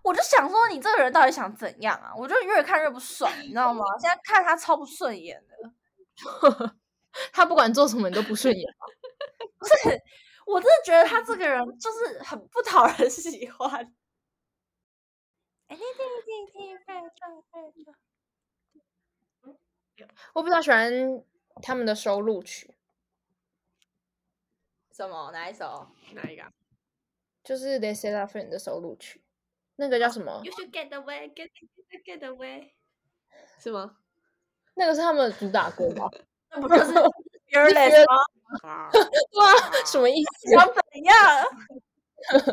[0.03, 2.13] 我就想说，你这个人到底想怎样啊？
[2.15, 3.83] 我就越看越不爽，你知道吗？
[3.99, 6.75] 现在看他超不顺眼的，
[7.33, 8.75] 他不管做什么你都不顺眼。
[9.57, 9.99] 不是，
[10.45, 13.91] 我真的觉得他这个人就是很不讨人喜欢。
[20.33, 20.93] 我比较喜欢
[21.63, 22.74] 他们的收录曲。
[24.95, 25.31] 什么？
[25.31, 25.87] 哪一首？
[26.13, 26.43] 哪一个？
[27.43, 29.21] 就是 Les Seraphim 的收录曲。
[29.75, 31.49] 那个叫什么？You should get away, get
[32.05, 32.71] get away，
[33.59, 33.97] 是吗？
[34.75, 36.09] 那个是他们的主打歌吗？
[36.51, 36.93] 那不就是
[37.51, 38.23] Fearless 吗？
[39.37, 40.51] 哇，什么意思？
[40.51, 41.15] 想怎样？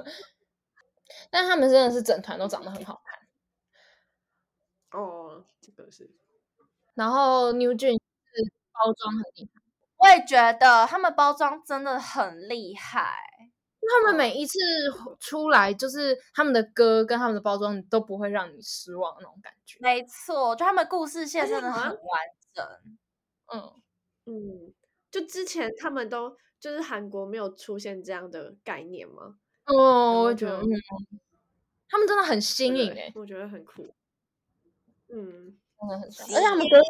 [1.31, 5.01] 但他们真的是整团都长得很好看。
[5.01, 6.11] 哦，这个是。
[6.95, 7.99] 然后 New Jeans
[8.35, 9.62] 是包装很厉害，
[10.03, 13.15] 我也觉得他们包装真的很厉害。
[14.05, 14.59] 他们每一次
[15.21, 19.79] 出来，就是他们的歌跟他们的包装都不会让你失望那种感觉。
[19.81, 22.21] 没错，就他们故事线真的很完
[22.53, 22.65] 整。
[23.53, 23.83] 嗯
[24.27, 24.73] 嗯，
[25.11, 29.37] 就之前他们都就是韩国没有出现这样的概念吗？
[29.67, 30.67] 哦，我觉得，嗯，
[31.89, 33.95] 他们真的很新颖诶，我觉得很酷。
[35.09, 36.81] 嗯，真的很新颖，而且他们歌，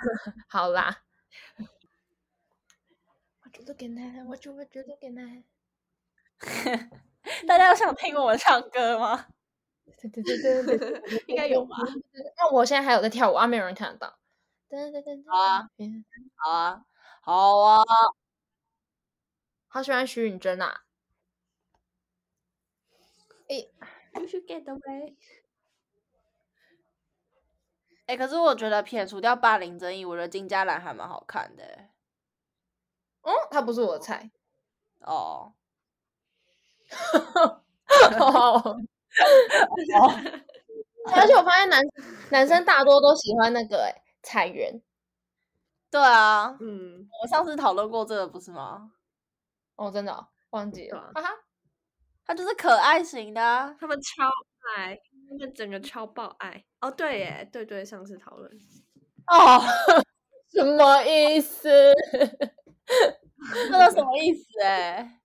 [0.48, 1.02] 好啦。
[3.52, 5.44] 我觉得给奶，我就会觉得给奶。
[7.46, 9.26] 大家有想听我们唱歌吗？
[10.00, 11.76] 对 对对对对，应该有吧。
[12.38, 14.18] 那我现在还有在跳舞啊，没有人看得到。
[15.26, 15.68] 好啊，
[16.36, 16.84] 好啊，
[17.20, 17.82] 好啊，
[19.68, 20.84] 好喜欢徐允珍啊！
[23.48, 23.66] 哎
[24.14, 25.14] ，You should get away。
[28.06, 31.91] 哎，可是我觉得撇除掉霸凌争议，我觉得金嘉兰还蛮好看的。
[33.22, 34.30] 嗯，他不是我的菜。
[35.00, 35.54] 哦。
[38.20, 38.62] 哦，
[41.14, 41.82] 而且我发现男
[42.30, 44.80] 男生大多都喜欢那个哎彩源。
[45.90, 48.92] 对啊，嗯，我上次讨论过这个不是吗？
[49.76, 51.30] 哦，真的、哦、忘记了，哈哈。
[52.24, 54.24] 他就是可爱型的、啊，他们超
[54.76, 54.96] 爱，
[55.28, 56.64] 他们整个超爆爱。
[56.80, 58.50] 哦，对耶，对对，上次讨论。
[59.26, 59.60] 哦，
[60.52, 61.68] 什么意思？
[63.70, 64.44] 那个什么意思？
[64.62, 65.20] 哎，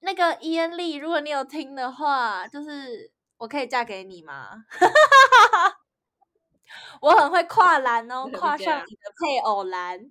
[0.00, 4.64] 那个伊恩利，如果你有听的话，就是我可以嫁给你吗？
[7.00, 10.10] 我很会跨栏哦， 跨上你的配偶栏。